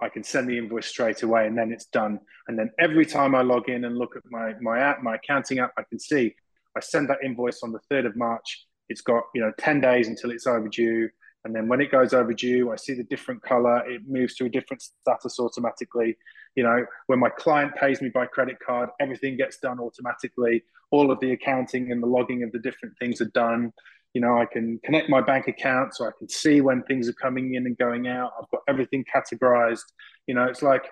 I 0.00 0.08
can 0.08 0.22
send 0.22 0.48
the 0.48 0.58
invoice 0.58 0.86
straight 0.86 1.22
away, 1.22 1.46
and 1.46 1.56
then 1.56 1.72
it's 1.72 1.86
done. 1.86 2.20
And 2.48 2.58
then 2.58 2.70
every 2.78 3.06
time 3.06 3.34
I 3.34 3.42
log 3.42 3.68
in 3.68 3.84
and 3.84 3.96
look 3.96 4.14
at 4.16 4.22
my 4.30 4.54
my 4.60 4.78
app, 4.78 5.02
my 5.02 5.16
accounting 5.16 5.58
app, 5.58 5.72
I 5.78 5.82
can 5.82 5.98
see 5.98 6.34
I 6.76 6.80
send 6.80 7.08
that 7.08 7.18
invoice 7.24 7.62
on 7.62 7.72
the 7.72 7.80
3rd 7.90 8.06
of 8.06 8.16
March. 8.16 8.66
It's 8.88 9.00
got, 9.00 9.24
you 9.34 9.40
know, 9.40 9.52
10 9.58 9.80
days 9.80 10.08
until 10.08 10.30
it's 10.30 10.46
overdue. 10.46 11.08
And 11.44 11.54
then 11.54 11.68
when 11.68 11.80
it 11.80 11.90
goes 11.90 12.12
overdue, 12.12 12.70
I 12.70 12.76
see 12.76 12.94
the 12.94 13.04
different 13.04 13.42
color. 13.42 13.78
It 13.88 14.02
moves 14.06 14.34
to 14.36 14.44
a 14.44 14.48
different 14.48 14.82
status 14.82 15.40
automatically. 15.40 16.16
You 16.56 16.64
know, 16.64 16.84
when 17.06 17.18
my 17.18 17.28
client 17.28 17.74
pays 17.76 18.02
me 18.02 18.08
by 18.08 18.26
credit 18.26 18.56
card, 18.64 18.90
everything 19.00 19.36
gets 19.36 19.58
done 19.58 19.78
automatically. 19.78 20.64
All 20.90 21.10
of 21.10 21.20
the 21.20 21.32
accounting 21.32 21.92
and 21.92 22.02
the 22.02 22.06
logging 22.06 22.42
of 22.42 22.52
the 22.52 22.58
different 22.58 22.94
things 22.98 23.20
are 23.20 23.30
done. 23.34 23.72
You 24.14 24.22
know, 24.22 24.38
I 24.38 24.46
can 24.46 24.80
connect 24.82 25.10
my 25.10 25.20
bank 25.20 25.46
account 25.48 25.94
so 25.94 26.06
I 26.06 26.10
can 26.18 26.28
see 26.28 26.60
when 26.62 26.82
things 26.84 27.08
are 27.08 27.14
coming 27.14 27.54
in 27.54 27.66
and 27.66 27.76
going 27.76 28.08
out. 28.08 28.32
I've 28.40 28.50
got 28.50 28.62
everything 28.66 29.04
categorized. 29.14 29.84
You 30.26 30.34
know, 30.34 30.44
it's 30.44 30.62
like, 30.62 30.84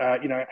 uh, 0.00 0.16
you 0.20 0.28
know, 0.28 0.44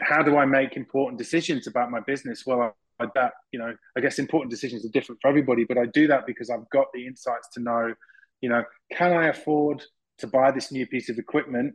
how 0.00 0.22
do 0.22 0.36
I 0.36 0.44
make 0.44 0.76
important 0.76 1.18
decisions 1.18 1.66
about 1.66 1.90
my 1.90 2.00
business? 2.00 2.44
Well, 2.46 2.62
I 2.62 2.70
that 3.14 3.32
you 3.52 3.58
know 3.58 3.74
i 3.96 4.00
guess 4.00 4.18
important 4.18 4.50
decisions 4.50 4.84
are 4.84 4.90
different 4.90 5.20
for 5.20 5.28
everybody 5.28 5.64
but 5.64 5.78
i 5.78 5.86
do 5.86 6.06
that 6.06 6.26
because 6.26 6.50
i've 6.50 6.68
got 6.70 6.86
the 6.92 7.06
insights 7.06 7.48
to 7.52 7.60
know 7.60 7.94
you 8.40 8.48
know 8.48 8.62
can 8.92 9.12
i 9.12 9.28
afford 9.28 9.82
to 10.18 10.26
buy 10.26 10.50
this 10.50 10.70
new 10.70 10.86
piece 10.86 11.08
of 11.08 11.18
equipment 11.18 11.74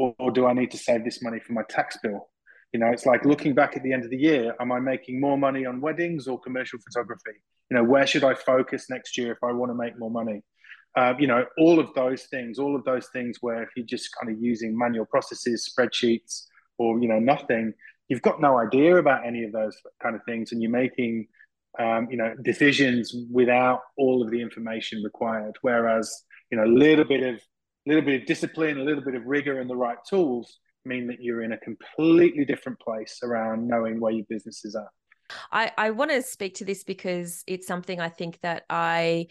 or, 0.00 0.14
or, 0.18 0.30
do 0.30 0.46
i 0.46 0.52
need 0.52 0.70
to 0.70 0.78
save 0.78 1.04
this 1.04 1.22
money 1.22 1.40
for 1.40 1.52
my 1.52 1.62
tax 1.68 1.98
bill? 2.02 2.28
You 2.72 2.80
know 2.80 2.90
it's 2.94 3.06
like 3.06 3.24
looking 3.24 3.54
back 3.54 3.76
at 3.76 3.82
the 3.82 3.92
end 3.92 4.04
of 4.04 4.10
the 4.10 4.22
year 4.28 4.54
am 4.60 4.72
i 4.72 4.78
making 4.78 5.20
more 5.20 5.38
money 5.38 5.66
on 5.66 5.80
weddings 5.80 6.26
or 6.28 6.40
commercial 6.40 6.78
photography? 6.86 7.36
You 7.70 7.76
know 7.76 7.84
where 7.84 8.06
should 8.06 8.24
i 8.24 8.34
focus 8.34 8.90
next 8.90 9.16
year 9.18 9.32
if 9.32 9.38
i 9.42 9.52
want 9.52 9.70
to 9.70 9.74
make 9.84 9.98
more 9.98 10.10
money? 10.10 10.42
Uh, 10.96 11.14
you 11.20 11.28
know 11.28 11.44
all 11.58 11.78
of 11.78 11.88
those 11.94 12.22
things 12.32 12.58
all 12.58 12.74
of 12.74 12.82
those 12.84 13.06
things 13.12 13.38
where 13.40 13.62
if 13.62 13.68
you're 13.76 13.86
just 13.86 14.08
kind 14.16 14.28
of 14.32 14.42
using 14.42 14.76
manual 14.76 15.06
processes 15.06 15.72
spreadsheets 15.72 16.46
or 16.78 16.98
you 17.00 17.06
know 17.06 17.20
nothing 17.20 17.72
you've 18.10 18.20
got 18.22 18.40
no 18.40 18.58
idea 18.58 18.96
about 18.96 19.24
any 19.24 19.44
of 19.44 19.52
those 19.52 19.74
kind 20.02 20.14
of 20.14 20.22
things, 20.24 20.52
and 20.52 20.60
you're 20.60 20.70
making 20.70 21.28
um, 21.78 22.08
you 22.10 22.18
know 22.18 22.34
decisions 22.42 23.14
without 23.32 23.80
all 23.96 24.22
of 24.22 24.30
the 24.30 24.42
information 24.42 25.02
required. 25.02 25.56
Whereas 25.62 26.24
you 26.50 26.58
know 26.58 26.64
a 26.64 26.74
little 26.84 27.06
bit 27.06 27.22
of 27.22 27.40
little 27.86 28.02
bit 28.02 28.22
of 28.22 28.26
discipline, 28.26 28.78
a 28.78 28.84
little 28.84 29.02
bit 29.02 29.14
of 29.14 29.24
rigor, 29.26 29.60
and 29.60 29.68
the 29.68 29.76
right 29.76 29.98
tools 30.08 30.58
mean 30.84 31.06
that 31.08 31.20
you're 31.20 31.42
in 31.42 31.52
a 31.52 31.58
completely 31.58 32.44
different 32.44 32.78
place 32.80 33.18
around 33.22 33.66
knowing 33.66 34.00
where 34.00 34.12
your 34.12 34.24
business 34.28 34.64
is 34.64 34.74
at. 34.74 34.88
I, 35.52 35.72
I 35.76 35.90
want 35.90 36.10
to 36.10 36.22
speak 36.22 36.56
to 36.56 36.64
this 36.64 36.84
because 36.84 37.44
it's 37.46 37.66
something 37.66 38.00
I 38.00 38.08
think 38.08 38.40
that 38.40 38.64
I 38.68 39.28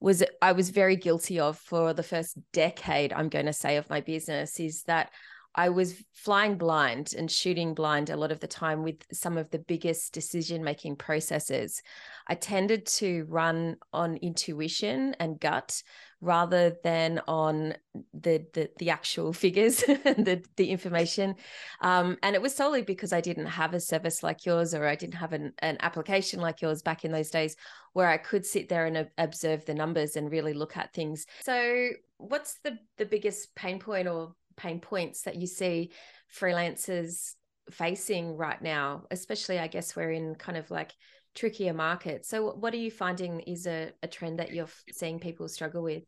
was 0.00 0.22
I 0.42 0.52
was 0.52 0.70
very 0.70 0.96
guilty 0.96 1.40
of 1.40 1.58
for 1.58 1.94
the 1.94 2.02
first 2.02 2.36
decade 2.52 3.12
I'm 3.12 3.30
going 3.30 3.46
to 3.46 3.52
say 3.52 3.76
of 3.76 3.88
my 3.88 4.00
business 4.00 4.60
is 4.60 4.82
that 4.82 5.10
I 5.54 5.70
was 5.70 6.02
flying 6.12 6.58
blind 6.58 7.14
and 7.16 7.30
shooting 7.30 7.72
blind 7.72 8.10
a 8.10 8.16
lot 8.16 8.30
of 8.30 8.40
the 8.40 8.46
time 8.46 8.82
with 8.82 8.96
some 9.10 9.38
of 9.38 9.50
the 9.50 9.58
biggest 9.58 10.12
decision 10.12 10.62
making 10.62 10.96
processes. 10.96 11.80
I 12.28 12.34
tended 12.34 12.84
to 12.86 13.24
run 13.28 13.76
on 13.90 14.16
intuition 14.16 15.16
and 15.18 15.40
gut 15.40 15.82
rather 16.20 16.76
than 16.82 17.20
on 17.28 17.74
the 18.14 18.46
the, 18.54 18.70
the 18.78 18.90
actual 18.90 19.32
figures 19.44 19.78
the 19.78 20.42
the 20.56 20.70
information. 20.70 21.34
Um, 21.80 22.16
and 22.22 22.34
it 22.34 22.42
was 22.42 22.54
solely 22.54 22.82
because 22.82 23.12
I 23.12 23.20
didn't 23.20 23.46
have 23.46 23.74
a 23.74 23.80
service 23.80 24.22
like 24.22 24.46
yours 24.46 24.74
or 24.74 24.86
I 24.86 24.94
didn't 24.94 25.14
have 25.14 25.32
an, 25.32 25.52
an 25.58 25.76
application 25.80 26.40
like 26.40 26.62
yours 26.62 26.82
back 26.82 27.04
in 27.04 27.12
those 27.12 27.30
days 27.30 27.56
where 27.92 28.08
I 28.08 28.16
could 28.16 28.44
sit 28.44 28.68
there 28.68 28.86
and 28.86 29.08
observe 29.18 29.64
the 29.64 29.74
numbers 29.74 30.16
and 30.16 30.30
really 30.30 30.54
look 30.54 30.76
at 30.76 30.92
things. 30.92 31.26
So 31.42 31.88
what's 32.18 32.58
the 32.64 32.78
the 32.96 33.06
biggest 33.06 33.54
pain 33.54 33.78
point 33.78 34.08
or 34.08 34.34
pain 34.56 34.80
points 34.80 35.22
that 35.22 35.36
you 35.36 35.46
see 35.46 35.90
freelancers 36.34 37.34
facing 37.70 38.36
right 38.36 38.62
now 38.62 39.04
especially 39.10 39.58
i 39.58 39.66
guess 39.66 39.94
we're 39.94 40.12
in 40.12 40.34
kind 40.34 40.56
of 40.56 40.70
like 40.70 40.92
trickier 41.36 41.72
market. 41.72 42.24
so 42.24 42.52
what 42.52 42.74
are 42.74 42.78
you 42.78 42.90
finding 42.90 43.40
is 43.40 43.66
a, 43.66 43.92
a 44.02 44.08
trend 44.08 44.38
that 44.38 44.52
you're 44.52 44.68
seeing 44.90 45.18
people 45.18 45.48
struggle 45.48 45.82
with 45.82 46.02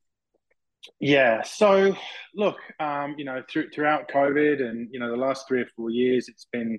yeah 1.01 1.43
so 1.43 1.95
look 2.35 2.57
um, 2.81 3.14
you 3.19 3.25
know 3.25 3.43
through, 3.51 3.69
throughout 3.71 4.09
covid 4.09 4.62
and 4.62 4.88
you 4.91 4.99
know 4.99 5.11
the 5.11 5.17
last 5.17 5.47
three 5.47 5.61
or 5.61 5.69
four 5.77 5.91
years 5.91 6.29
it's 6.29 6.47
been 6.53 6.79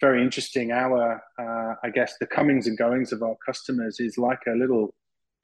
very 0.00 0.22
interesting 0.22 0.72
our 0.72 1.22
uh, 1.38 1.74
i 1.82 1.90
guess 1.90 2.14
the 2.20 2.26
comings 2.26 2.66
and 2.66 2.76
goings 2.78 3.12
of 3.12 3.22
our 3.22 3.36
customers 3.44 3.98
is 3.98 4.18
like 4.18 4.40
a 4.46 4.52
little 4.52 4.94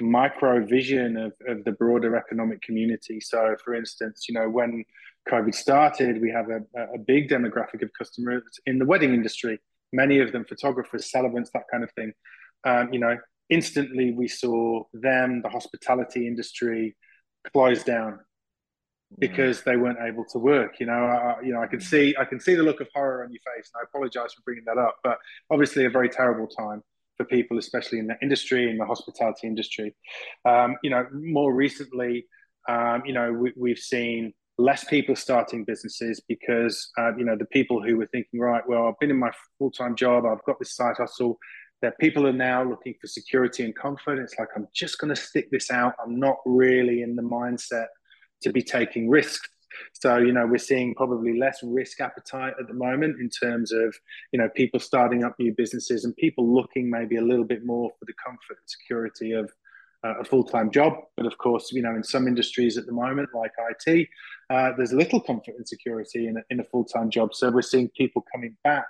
micro 0.01 0.65
vision 0.67 1.17
of, 1.17 1.33
of 1.47 1.65
the 1.65 1.73
broader 1.73 2.17
economic 2.17 2.61
community 2.61 3.21
so 3.21 3.57
for 3.65 3.75
instance 3.75 4.27
you 4.29 4.35
know 4.35 4.49
when 4.49 4.85
COVID 5.29 5.55
started, 5.55 6.21
we 6.21 6.31
have 6.31 6.49
a, 6.51 6.63
a 6.95 6.99
big 6.99 7.29
demographic 7.29 7.83
of 7.83 7.91
customers 7.97 8.43
in 8.67 8.79
the 8.79 8.85
wedding 8.85 9.15
industry. 9.15 9.61
Many 9.93 10.19
of 10.19 10.33
them 10.33 10.45
photographers, 10.45 11.11
celebrants, 11.11 11.51
that 11.55 11.65
kind 11.71 11.85
of 11.85 11.93
thing. 11.93 12.13
Um, 12.65 12.93
you 12.93 12.99
know, 12.99 13.17
instantly 13.51 14.13
we 14.13 14.29
saw 14.29 14.85
them, 14.93 15.43
the 15.43 15.49
hospitality 15.49 16.27
industry, 16.27 16.97
close 17.53 17.83
down 17.83 18.21
because 19.19 19.63
they 19.63 19.77
weren't 19.77 19.99
able 20.01 20.25
to 20.25 20.39
work. 20.39 20.81
You 20.81 20.87
know, 20.87 21.05
uh, 21.05 21.37
you 21.43 21.53
know, 21.53 21.63
I 21.63 21.67
can 21.67 21.81
see, 21.81 22.15
I 22.19 22.25
can 22.25 22.41
see 22.41 22.55
the 22.55 22.63
look 22.63 22.81
of 22.81 22.89
horror 22.95 23.25
on 23.25 23.33
your 23.33 23.41
face, 23.55 23.71
and 23.75 23.81
I 23.81 23.85
apologize 23.85 24.33
for 24.33 24.43
bringing 24.45 24.65
that 24.67 24.79
up. 24.79 24.97
But 25.05 25.19
obviously, 25.51 25.85
a 25.85 25.91
very 25.91 26.09
terrible 26.09 26.47
time 26.47 26.83
for 27.17 27.25
people, 27.25 27.59
especially 27.59 27.99
in 27.99 28.07
the 28.07 28.17
industry, 28.23 28.71
in 28.71 28.79
the 28.79 28.87
hospitality 28.87 29.47
industry. 29.47 29.95
Um, 30.45 30.77
you 30.83 30.91
know, 30.91 31.07
more 31.13 31.53
recently, 31.55 32.27
um, 32.69 33.03
you 33.05 33.13
know, 33.13 33.33
we, 33.33 33.53
we've 33.57 33.79
seen 33.79 34.33
less 34.59 34.85
people 34.85 35.17
starting 35.17 35.65
businesses 35.65 36.21
because 36.29 36.91
uh, 36.99 37.15
you 37.17 37.25
know 37.25 37.37
the 37.37 37.47
people 37.47 37.83
who 37.83 37.97
were 37.97 38.07
thinking 38.13 38.39
right 38.39 38.63
well 38.69 38.87
i've 38.87 38.99
been 39.01 39.11
in 39.11 39.19
my 39.19 39.31
full-time 39.59 39.97
job 39.97 40.25
i've 40.27 40.45
got 40.45 40.59
this 40.59 40.77
side 40.77 40.95
hustle 40.99 41.39
that 41.83 41.99
people 41.99 42.27
are 42.27 42.33
now 42.33 42.63
looking 42.63 42.95
for 43.01 43.09
security 43.09 43.65
and 43.65 43.75
comfort. 43.77 44.19
It's 44.19 44.39
like 44.39 44.49
i'm 44.57 44.69
just 44.73 44.99
going 44.99 45.15
to 45.15 45.21
stick 45.21 45.51
this 45.51 45.71
out. 45.71 45.95
I'm 46.03 46.19
not 46.19 46.37
really 46.47 47.03
in 47.03 47.17
the 47.17 47.23
mindset 47.23 47.87
to 48.43 48.53
be 48.53 48.63
taking 48.63 49.11
risks. 49.11 49.49
So 49.95 50.19
you 50.19 50.33
know 50.33 50.47
we're 50.47 50.59
seeing 50.59 50.95
probably 50.95 51.39
less 51.39 51.61
risk 51.63 52.01
appetite 52.01 52.55
at 52.61 52.69
the 52.69 52.75
moment 52.75 53.21
in 53.21 53.29
terms 53.29 53.73
of 53.73 53.95
you 54.33 54.39
know 54.39 54.49
people 54.55 54.79
starting 54.79 55.25
up 55.25 55.35
new 55.39 55.55
businesses 55.57 56.05
and 56.05 56.15
people 56.17 56.55
looking 56.55 56.91
maybe 56.91 57.17
a 57.17 57.23
little 57.23 57.45
bit 57.45 57.65
more 57.65 57.91
for 57.99 58.05
the 58.05 58.15
comfort 58.25 58.59
and 58.59 58.69
security 58.69 59.33
of 59.33 59.51
a 60.05 60.25
full-time 60.25 60.71
job. 60.71 60.95
But 61.17 61.27
of 61.27 61.39
course, 61.39 61.71
you 61.73 61.83
know, 61.83 61.95
in 61.95 62.03
some 62.03 62.27
industries 62.27 62.77
at 62.77 62.87
the 62.87 62.93
moment, 62.93 63.29
like 63.35 63.53
IT, 63.59 64.09
uh, 64.51 64.73
there's 64.77 64.93
little 64.93 65.21
comfort 65.21 65.55
and 65.57 65.67
security 65.67 66.27
in 66.27 66.37
a, 66.37 66.41
in 66.51 66.61
a 66.61 66.65
full-time 66.65 67.11
job. 67.11 67.35
So 67.35 67.51
we're 67.51 67.63
seeing 67.63 67.89
people 67.97 68.25
coming 68.33 68.57
back, 68.65 68.87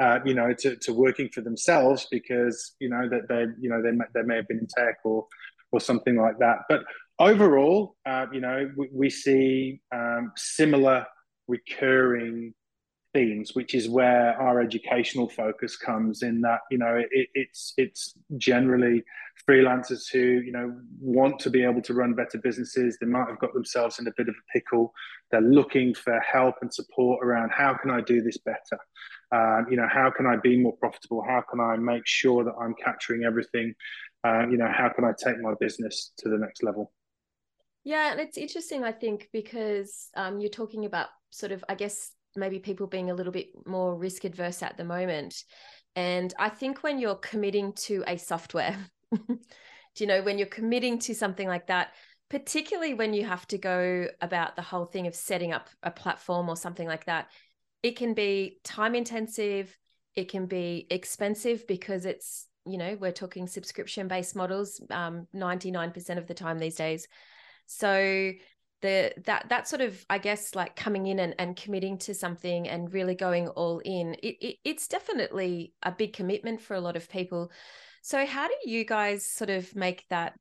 uh, 0.00 0.20
you 0.24 0.34
know, 0.34 0.54
to, 0.60 0.76
to 0.76 0.92
working 0.92 1.28
for 1.30 1.40
themselves 1.40 2.06
because 2.10 2.74
you 2.78 2.88
know 2.88 3.08
that 3.08 3.28
they, 3.28 3.46
you 3.60 3.68
know, 3.68 3.82
they 3.82 3.90
may, 3.90 4.04
they 4.14 4.22
may 4.22 4.36
have 4.36 4.48
been 4.48 4.58
in 4.58 4.66
tech 4.66 4.98
or 5.04 5.26
or 5.72 5.80
something 5.80 6.16
like 6.16 6.38
that. 6.38 6.58
But 6.68 6.84
overall, 7.18 7.96
uh, 8.06 8.26
you 8.32 8.40
know, 8.40 8.70
we, 8.76 8.88
we 8.92 9.10
see 9.10 9.80
um, 9.92 10.32
similar 10.36 11.04
recurring 11.48 12.54
themes, 13.14 13.54
which 13.54 13.74
is 13.74 13.88
where 13.88 14.38
our 14.40 14.60
educational 14.60 15.28
focus 15.28 15.76
comes 15.76 16.22
in 16.22 16.40
that, 16.42 16.60
you 16.70 16.76
know, 16.76 17.00
it, 17.10 17.28
it's 17.34 17.72
it's 17.78 18.14
generally 18.36 19.02
freelancers 19.48 20.10
who, 20.12 20.18
you 20.18 20.52
know, 20.52 20.76
want 21.00 21.38
to 21.38 21.50
be 21.50 21.62
able 21.62 21.80
to 21.82 21.94
run 21.94 22.12
better 22.12 22.38
businesses. 22.38 22.98
They 23.00 23.06
might 23.06 23.28
have 23.28 23.38
got 23.38 23.54
themselves 23.54 23.98
in 23.98 24.06
a 24.06 24.12
bit 24.16 24.28
of 24.28 24.34
a 24.34 24.52
pickle. 24.52 24.92
They're 25.30 25.40
looking 25.40 25.94
for 25.94 26.20
help 26.20 26.56
and 26.60 26.72
support 26.72 27.24
around 27.24 27.50
how 27.50 27.74
can 27.74 27.90
I 27.90 28.00
do 28.00 28.20
this 28.20 28.38
better? 28.38 28.78
Um, 29.32 29.66
you 29.70 29.76
know, 29.76 29.88
how 29.90 30.10
can 30.10 30.26
I 30.26 30.36
be 30.36 30.56
more 30.58 30.76
profitable? 30.76 31.24
How 31.26 31.42
can 31.48 31.60
I 31.60 31.76
make 31.76 32.06
sure 32.06 32.44
that 32.44 32.54
I'm 32.60 32.74
capturing 32.74 33.24
everything? 33.24 33.74
Uh, 34.24 34.46
you 34.50 34.56
know, 34.56 34.68
how 34.70 34.88
can 34.88 35.04
I 35.04 35.12
take 35.16 35.40
my 35.40 35.54
business 35.60 36.12
to 36.18 36.28
the 36.28 36.38
next 36.38 36.62
level? 36.62 36.92
Yeah, 37.84 38.12
and 38.12 38.20
it's 38.20 38.38
interesting, 38.38 38.82
I 38.82 38.92
think, 38.92 39.28
because 39.32 40.08
um, 40.16 40.40
you're 40.40 40.48
talking 40.48 40.86
about 40.86 41.08
sort 41.30 41.52
of, 41.52 41.62
I 41.68 41.74
guess, 41.74 42.12
maybe 42.36 42.58
people 42.58 42.86
being 42.86 43.10
a 43.10 43.14
little 43.14 43.32
bit 43.32 43.48
more 43.66 43.94
risk 43.94 44.24
adverse 44.24 44.62
at 44.62 44.76
the 44.76 44.84
moment. 44.84 45.44
And 45.96 46.32
I 46.38 46.48
think 46.48 46.82
when 46.82 46.98
you're 46.98 47.14
committing 47.14 47.72
to 47.84 48.04
a 48.06 48.16
software, 48.16 48.76
do 49.12 49.38
you 49.96 50.06
know, 50.06 50.22
when 50.22 50.38
you're 50.38 50.46
committing 50.48 50.98
to 51.00 51.14
something 51.14 51.46
like 51.46 51.68
that, 51.68 51.92
particularly 52.30 52.94
when 52.94 53.14
you 53.14 53.24
have 53.24 53.46
to 53.48 53.58
go 53.58 54.08
about 54.20 54.56
the 54.56 54.62
whole 54.62 54.86
thing 54.86 55.06
of 55.06 55.14
setting 55.14 55.52
up 55.52 55.68
a 55.82 55.90
platform 55.90 56.48
or 56.48 56.56
something 56.56 56.88
like 56.88 57.04
that, 57.04 57.28
it 57.82 57.96
can 57.96 58.14
be 58.14 58.58
time 58.64 58.94
intensive, 58.94 59.76
it 60.16 60.28
can 60.28 60.46
be 60.46 60.86
expensive 60.90 61.66
because 61.68 62.06
it's, 62.06 62.46
you 62.66 62.78
know, 62.78 62.96
we're 62.98 63.12
talking 63.12 63.46
subscription 63.46 64.08
based 64.08 64.34
models 64.34 64.80
um, 64.90 65.28
99% 65.34 66.18
of 66.18 66.26
the 66.26 66.34
time 66.34 66.58
these 66.58 66.76
days. 66.76 67.06
So 67.66 68.32
the 68.84 69.14
that 69.24 69.48
that 69.48 69.66
sort 69.66 69.80
of 69.80 70.04
i 70.10 70.18
guess 70.18 70.54
like 70.54 70.76
coming 70.76 71.06
in 71.06 71.18
and, 71.18 71.34
and 71.38 71.56
committing 71.56 71.96
to 71.96 72.12
something 72.12 72.68
and 72.68 72.92
really 72.92 73.14
going 73.14 73.48
all 73.48 73.78
in 73.82 74.14
it, 74.22 74.36
it, 74.42 74.56
it's 74.62 74.86
definitely 74.88 75.72
a 75.82 75.90
big 75.90 76.12
commitment 76.12 76.60
for 76.60 76.74
a 76.74 76.80
lot 76.80 76.94
of 76.94 77.08
people 77.08 77.50
so 78.02 78.26
how 78.26 78.46
do 78.46 78.54
you 78.66 78.84
guys 78.84 79.26
sort 79.26 79.48
of 79.48 79.74
make 79.74 80.04
that 80.10 80.34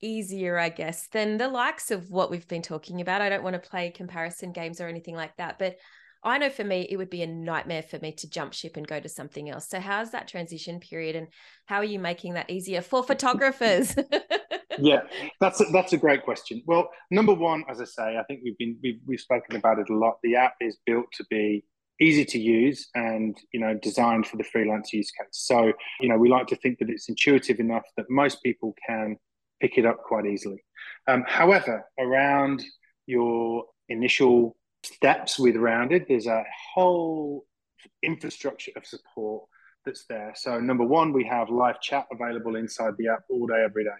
easier 0.00 0.56
i 0.58 0.68
guess 0.68 1.08
than 1.08 1.38
the 1.38 1.48
likes 1.48 1.90
of 1.90 2.08
what 2.08 2.30
we've 2.30 2.46
been 2.46 2.62
talking 2.62 3.00
about 3.00 3.20
i 3.20 3.28
don't 3.28 3.42
want 3.42 3.60
to 3.60 3.68
play 3.68 3.90
comparison 3.90 4.52
games 4.52 4.80
or 4.80 4.86
anything 4.86 5.16
like 5.16 5.36
that 5.36 5.58
but 5.58 5.74
I 6.22 6.36
know 6.36 6.50
for 6.50 6.64
me, 6.64 6.86
it 6.90 6.98
would 6.98 7.08
be 7.08 7.22
a 7.22 7.26
nightmare 7.26 7.82
for 7.82 7.98
me 7.98 8.12
to 8.12 8.28
jump 8.28 8.52
ship 8.52 8.76
and 8.76 8.86
go 8.86 9.00
to 9.00 9.08
something 9.08 9.48
else. 9.48 9.70
So, 9.70 9.80
how's 9.80 10.10
that 10.10 10.28
transition 10.28 10.78
period, 10.78 11.16
and 11.16 11.28
how 11.64 11.76
are 11.76 11.84
you 11.84 11.98
making 11.98 12.34
that 12.34 12.50
easier 12.50 12.82
for 12.82 13.02
photographers? 13.02 13.96
yeah, 14.80 15.02
that's 15.40 15.60
a, 15.60 15.64
that's 15.72 15.92
a 15.92 15.96
great 15.96 16.22
question. 16.22 16.62
Well, 16.66 16.90
number 17.10 17.34
one, 17.34 17.64
as 17.68 17.80
I 17.80 17.84
say, 17.84 18.18
I 18.18 18.22
think 18.24 18.40
we've 18.44 18.58
been 18.58 18.76
we've, 18.82 19.00
we've 19.06 19.20
spoken 19.20 19.56
about 19.56 19.78
it 19.78 19.88
a 19.90 19.94
lot. 19.94 20.18
The 20.22 20.36
app 20.36 20.54
is 20.60 20.78
built 20.86 21.06
to 21.14 21.24
be 21.30 21.64
easy 22.00 22.24
to 22.24 22.38
use 22.38 22.88
and 22.94 23.36
you 23.52 23.60
know 23.60 23.78
designed 23.82 24.26
for 24.26 24.36
the 24.36 24.44
freelance 24.44 24.92
use 24.92 25.10
case. 25.10 25.28
So, 25.32 25.72
you 26.00 26.08
know, 26.08 26.16
we 26.16 26.28
like 26.28 26.46
to 26.48 26.56
think 26.56 26.78
that 26.78 26.90
it's 26.90 27.08
intuitive 27.08 27.60
enough 27.60 27.84
that 27.96 28.06
most 28.08 28.42
people 28.42 28.74
can 28.86 29.16
pick 29.60 29.76
it 29.76 29.86
up 29.86 29.98
quite 30.02 30.26
easily. 30.26 30.62
Um, 31.06 31.24
however, 31.26 31.84
around 31.98 32.64
your 33.06 33.64
initial 33.88 34.56
steps 34.82 35.38
with 35.38 35.56
Rounded. 35.56 36.06
There's 36.08 36.26
a 36.26 36.44
whole 36.74 37.44
infrastructure 38.02 38.72
of 38.76 38.86
support 38.86 39.44
that's 39.84 40.04
there. 40.06 40.32
So 40.36 40.60
number 40.60 40.84
one, 40.84 41.12
we 41.12 41.24
have 41.24 41.50
live 41.50 41.80
chat 41.80 42.06
available 42.12 42.56
inside 42.56 42.94
the 42.98 43.08
app 43.08 43.20
all 43.30 43.46
day, 43.46 43.62
every 43.64 43.84
day. 43.84 43.90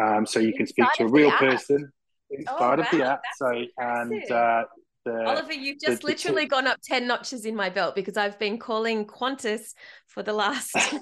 Um, 0.00 0.26
so 0.26 0.40
you 0.40 0.54
can 0.54 0.66
speak 0.66 0.86
to 0.94 1.04
a 1.04 1.08
real 1.08 1.30
person 1.32 1.90
inside 2.30 2.78
oh, 2.78 2.82
of 2.82 2.90
the 2.90 3.04
app. 3.04 3.20
So 3.36 3.64
and 3.78 4.30
uh, 4.30 4.64
the, 5.04 5.24
Oliver, 5.26 5.52
you've 5.52 5.80
just 5.80 6.02
the, 6.02 6.08
literally 6.08 6.44
the 6.44 6.48
gone 6.48 6.66
up 6.66 6.78
ten 6.82 7.06
notches 7.06 7.44
in 7.44 7.56
my 7.56 7.70
belt 7.70 7.94
because 7.94 8.16
I've 8.16 8.38
been 8.38 8.58
calling 8.58 9.06
Qantas 9.06 9.74
for 10.06 10.22
the 10.22 10.32
last. 10.32 10.76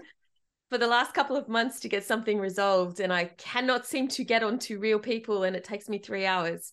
for 0.69 0.79
the 0.79 0.87
last 0.89 1.15
couple 1.15 1.37
of 1.37 1.49
months 1.49 1.79
to 1.79 1.89
get 1.89 2.05
something 2.05 2.41
resolved 2.41 2.99
and 2.99 3.13
I 3.13 3.27
cannot 3.39 3.87
seem 3.87 4.09
to 4.09 4.25
get 4.25 4.43
onto 4.43 4.81
real 4.81 4.99
people 4.99 5.45
and 5.45 5.55
it 5.55 5.63
takes 5.63 5.89
me 5.89 5.99
3 5.99 6.27
hours 6.27 6.73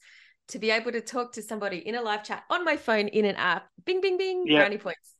to 0.49 0.59
be 0.59 0.71
able 0.71 0.91
to 0.91 1.01
talk 1.01 1.33
to 1.33 1.41
somebody 1.41 1.77
in 1.77 1.95
a 1.95 2.01
live 2.01 2.23
chat 2.23 2.43
on 2.49 2.65
my 2.65 2.75
phone 2.75 3.07
in 3.07 3.25
an 3.25 3.35
app. 3.35 3.67
Bing, 3.85 4.01
bing, 4.01 4.17
bing. 4.17 4.45
Yeah. 4.45 4.59
Brownie 4.59 4.77
points. 4.77 5.15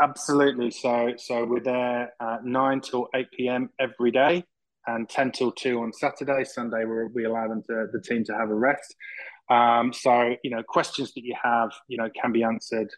absolutely. 0.00 0.70
So, 0.70 1.14
so 1.16 1.44
we're 1.44 1.60
there 1.60 2.12
at 2.20 2.44
nine 2.44 2.80
till 2.80 3.08
eight 3.14 3.30
p.m. 3.36 3.70
every 3.78 4.10
day, 4.10 4.44
and 4.86 5.08
ten 5.08 5.32
till 5.32 5.52
two 5.52 5.80
on 5.80 5.92
Saturday. 5.92 6.44
Sunday, 6.44 6.84
we 7.14 7.24
allow 7.24 7.48
them 7.48 7.62
to 7.68 7.86
the 7.92 8.00
team 8.00 8.24
to 8.24 8.34
have 8.34 8.50
a 8.50 8.54
rest. 8.54 8.94
Um, 9.48 9.92
so, 9.92 10.34
you 10.42 10.50
know, 10.50 10.62
questions 10.62 11.14
that 11.14 11.22
you 11.22 11.36
have, 11.42 11.70
you 11.88 11.96
know, 11.96 12.08
can 12.20 12.32
be 12.32 12.42
answered 12.42 12.90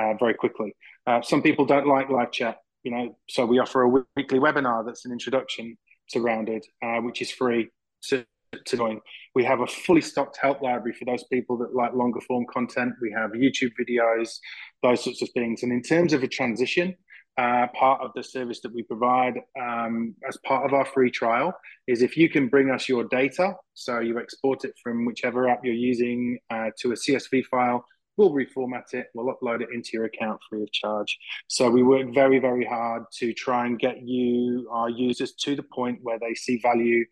uh, 0.00 0.14
very 0.18 0.34
quickly. 0.34 0.74
Uh, 1.06 1.22
some 1.22 1.42
people 1.42 1.64
don't 1.64 1.86
like 1.86 2.08
live 2.08 2.32
chat, 2.32 2.58
you 2.82 2.90
know, 2.90 3.16
so 3.28 3.46
we 3.46 3.58
offer 3.58 3.82
a 3.82 3.88
weekly 4.16 4.38
webinar 4.38 4.84
that's 4.84 5.04
an 5.04 5.12
introduction 5.12 5.76
to 6.10 6.20
Rounded, 6.20 6.64
uh, 6.84 6.98
which 6.98 7.22
is 7.22 7.30
free. 7.30 7.68
So 8.00 8.24
to 8.66 8.76
join. 8.76 9.00
We 9.34 9.44
have 9.44 9.60
a 9.60 9.66
fully 9.66 10.02
stocked 10.02 10.36
help 10.36 10.60
library 10.60 10.94
for 10.98 11.04
those 11.04 11.24
people 11.24 11.56
that 11.58 11.74
like 11.74 11.94
longer 11.94 12.20
form 12.20 12.44
content. 12.52 12.92
We 13.00 13.10
have 13.12 13.30
YouTube 13.30 13.72
videos, 13.80 14.38
those 14.82 15.02
sorts 15.02 15.22
of 15.22 15.30
things. 15.30 15.62
And 15.62 15.72
in 15.72 15.82
terms 15.82 16.12
of 16.12 16.22
a 16.22 16.28
transition, 16.28 16.94
uh, 17.38 17.66
part 17.74 18.00
of 18.02 18.10
the 18.14 18.22
service 18.22 18.60
that 18.60 18.74
we 18.74 18.82
provide 18.82 19.40
um, 19.60 20.14
as 20.28 20.36
part 20.44 20.66
of 20.66 20.74
our 20.74 20.84
free 20.84 21.10
trial 21.10 21.54
is 21.86 22.02
if 22.02 22.16
you 22.16 22.28
can 22.28 22.48
bring 22.48 22.70
us 22.70 22.88
your 22.88 23.04
data, 23.04 23.54
so 23.74 24.00
you 24.00 24.18
export 24.18 24.64
it 24.64 24.74
from 24.82 25.04
whichever 25.06 25.48
app 25.48 25.60
you're 25.64 25.74
using 25.74 26.38
uh, 26.50 26.70
to 26.78 26.92
a 26.92 26.94
CSV 26.94 27.44
file, 27.46 27.84
we'll 28.16 28.32
reformat 28.32 28.92
it, 28.92 29.06
we'll 29.14 29.34
upload 29.34 29.62
it 29.62 29.70
into 29.72 29.90
your 29.94 30.04
account 30.04 30.38
free 30.48 30.62
of 30.62 30.72
charge. 30.72 31.16
So 31.48 31.70
we 31.70 31.82
work 31.82 32.12
very, 32.14 32.38
very 32.38 32.64
hard 32.64 33.04
to 33.18 33.32
try 33.32 33.66
and 33.66 33.78
get 33.78 34.02
you, 34.02 34.68
our 34.70 34.90
users, 34.90 35.32
to 35.32 35.56
the 35.56 35.62
point 35.62 36.00
where 36.02 36.18
they 36.18 36.34
see 36.34 36.58
value 36.58 37.04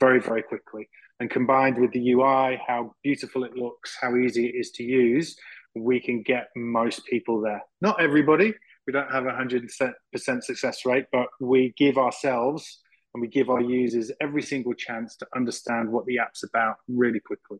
very, 0.00 0.20
very 0.20 0.42
quickly. 0.42 0.88
And 1.20 1.30
combined 1.30 1.78
with 1.78 1.92
the 1.92 2.12
UI, 2.12 2.60
how 2.66 2.94
beautiful 3.02 3.44
it 3.44 3.56
looks, 3.56 3.96
how 4.00 4.16
easy 4.16 4.46
it 4.46 4.54
is 4.54 4.70
to 4.72 4.82
use, 4.82 5.36
we 5.74 6.00
can 6.00 6.22
get 6.22 6.48
most 6.56 7.04
people 7.06 7.40
there. 7.40 7.62
Not 7.80 8.00
everybody, 8.00 8.54
we 8.86 8.92
don't 8.92 9.10
have 9.10 9.26
a 9.26 9.30
100% 9.30 10.42
success 10.42 10.84
rate, 10.84 11.06
but 11.12 11.26
we 11.40 11.74
give 11.76 11.98
ourselves 11.98 12.80
and 13.14 13.20
we 13.20 13.28
give 13.28 13.50
our 13.50 13.60
users 13.60 14.12
every 14.20 14.42
single 14.42 14.74
chance 14.74 15.16
to 15.16 15.26
understand 15.34 15.90
what 15.90 16.04
the 16.06 16.18
app's 16.18 16.44
about 16.44 16.76
really 16.88 17.20
quickly. 17.20 17.58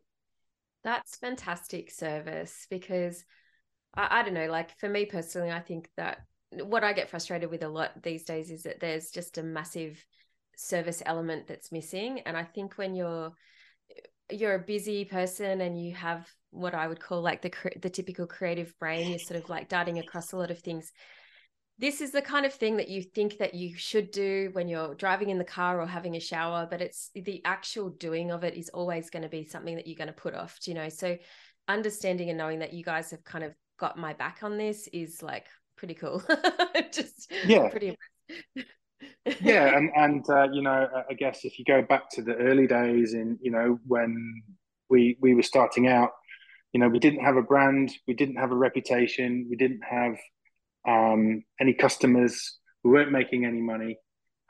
That's 0.83 1.17
fantastic 1.17 1.91
service 1.91 2.67
because 2.69 3.25
I, 3.95 4.19
I 4.19 4.23
don't 4.23 4.33
know, 4.33 4.47
like 4.47 4.77
for 4.79 4.87
me 4.87 5.05
personally, 5.05 5.51
I 5.51 5.59
think 5.59 5.89
that 5.97 6.19
what 6.51 6.83
I 6.83 6.93
get 6.93 7.09
frustrated 7.09 7.49
with 7.49 7.63
a 7.63 7.69
lot 7.69 8.01
these 8.03 8.23
days 8.23 8.51
is 8.51 8.63
that 8.63 8.79
there's 8.79 9.09
just 9.09 9.37
a 9.37 9.43
massive 9.43 10.03
service 10.57 11.03
element 11.05 11.47
that's 11.47 11.71
missing 11.71 12.19
and 12.25 12.35
i 12.35 12.43
think 12.43 12.77
when 12.77 12.95
you're 12.95 13.31
you're 14.31 14.55
a 14.55 14.59
busy 14.59 15.05
person 15.05 15.61
and 15.61 15.79
you 15.79 15.93
have 15.93 16.27
what 16.49 16.73
i 16.73 16.87
would 16.87 16.99
call 16.99 17.21
like 17.21 17.43
the 17.43 17.51
the 17.81 17.89
typical 17.89 18.25
creative 18.25 18.73
brain 18.79 19.07
you're 19.07 19.19
sort 19.19 19.41
of 19.41 19.47
like 19.49 19.69
darting 19.69 19.99
across 19.99 20.33
a 20.33 20.37
lot 20.37 20.49
of 20.49 20.59
things 20.59 20.91
this 21.79 22.01
is 22.01 22.11
the 22.11 22.21
kind 22.21 22.45
of 22.45 22.53
thing 22.53 22.77
that 22.77 22.87
you 22.87 23.03
think 23.03 23.37
that 23.37 23.53
you 23.53 23.75
should 23.75 24.11
do 24.11 24.49
when 24.53 24.67
you're 24.67 24.95
driving 24.95 25.29
in 25.29 25.37
the 25.37 25.43
car 25.43 25.79
or 25.79 25.85
having 25.85 26.15
a 26.15 26.19
shower 26.19 26.67
but 26.69 26.81
it's 26.81 27.11
the 27.13 27.41
actual 27.45 27.89
doing 27.89 28.31
of 28.31 28.43
it 28.43 28.55
is 28.55 28.69
always 28.69 29.09
going 29.09 29.23
to 29.23 29.29
be 29.29 29.43
something 29.43 29.75
that 29.75 29.87
you're 29.87 29.97
going 29.97 30.07
to 30.07 30.13
put 30.13 30.33
off 30.33 30.57
you 30.65 30.73
know? 30.73 30.89
So 30.89 31.17
understanding 31.67 32.29
and 32.29 32.37
knowing 32.37 32.59
that 32.59 32.73
you 32.73 32.83
guys 32.83 33.11
have 33.11 33.23
kind 33.23 33.43
of 33.43 33.53
got 33.79 33.97
my 33.97 34.13
back 34.13 34.39
on 34.41 34.57
this 34.57 34.87
is 34.93 35.21
like 35.21 35.45
pretty 35.75 35.93
cool. 35.93 36.23
Just 36.91 37.31
yeah. 37.45 37.69
pretty 37.69 37.95
yeah, 39.41 39.65
and 39.77 39.89
and 39.95 40.29
uh, 40.29 40.47
you 40.51 40.61
know, 40.61 40.87
I 41.09 41.13
guess 41.13 41.45
if 41.45 41.59
you 41.59 41.65
go 41.65 41.81
back 41.81 42.09
to 42.11 42.21
the 42.21 42.35
early 42.35 42.67
days, 42.67 43.13
in 43.13 43.37
you 43.41 43.51
know 43.51 43.79
when 43.85 44.43
we 44.89 45.17
we 45.21 45.33
were 45.35 45.43
starting 45.43 45.87
out, 45.87 46.11
you 46.73 46.79
know, 46.79 46.89
we 46.89 46.99
didn't 46.99 47.23
have 47.23 47.37
a 47.37 47.41
brand, 47.41 47.91
we 48.07 48.13
didn't 48.13 48.37
have 48.37 48.51
a 48.51 48.55
reputation, 48.55 49.47
we 49.49 49.55
didn't 49.55 49.81
have 49.87 50.17
um, 50.87 51.43
any 51.59 51.73
customers, 51.73 52.59
we 52.83 52.91
weren't 52.91 53.11
making 53.11 53.45
any 53.45 53.61
money. 53.61 53.97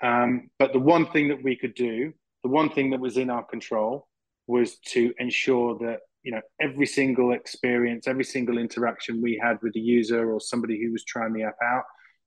Um, 0.01 0.49
but 0.59 0.73
the 0.73 0.79
one 0.79 1.07
thing 1.11 1.29
that 1.29 1.43
we 1.43 1.55
could 1.55 1.73
do, 1.73 2.13
the 2.43 2.49
one 2.49 2.69
thing 2.69 2.91
that 2.91 2.99
was 2.99 3.17
in 3.17 3.29
our 3.29 3.43
control, 3.43 4.07
was 4.45 4.77
to 4.79 5.13
ensure 5.19 5.77
that 5.79 5.99
you 6.23 6.31
know 6.31 6.41
every 6.61 6.85
single 6.85 7.31
experience, 7.33 8.07
every 8.07 8.23
single 8.23 8.57
interaction 8.57 9.21
we 9.21 9.39
had 9.41 9.57
with 9.61 9.73
the 9.73 9.79
user 9.79 10.31
or 10.31 10.39
somebody 10.39 10.81
who 10.81 10.91
was 10.91 11.03
trying 11.03 11.33
the 11.33 11.43
app 11.43 11.57
out 11.63 11.83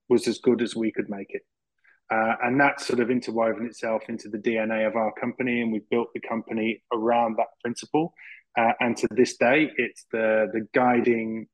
was 0.09 0.27
as 0.27 0.39
good 0.39 0.61
as 0.61 0.75
we 0.75 0.91
could 0.91 1.09
make 1.09 1.29
it. 1.31 1.43
Uh, 2.13 2.35
and 2.43 2.61
that's 2.61 2.87
sort 2.87 2.99
of 2.99 3.09
interwoven 3.09 3.65
itself 3.65 4.03
into 4.09 4.29
the 4.29 4.39
DNA 4.39 4.85
of 4.87 4.97
our 4.97 5.13
company, 5.13 5.63
and 5.63 5.71
we 5.73 5.81
built 5.91 6.09
the 6.13 6.21
company 6.21 6.83
around 6.93 7.37
that 7.39 7.47
principle. 7.63 8.13
Uh, 8.59 8.73
and 8.81 8.97
to 8.97 9.07
this 9.13 9.37
day, 9.37 9.71
it's 9.77 10.07
the 10.11 10.49
the 10.53 10.67
guiding, 10.75 11.47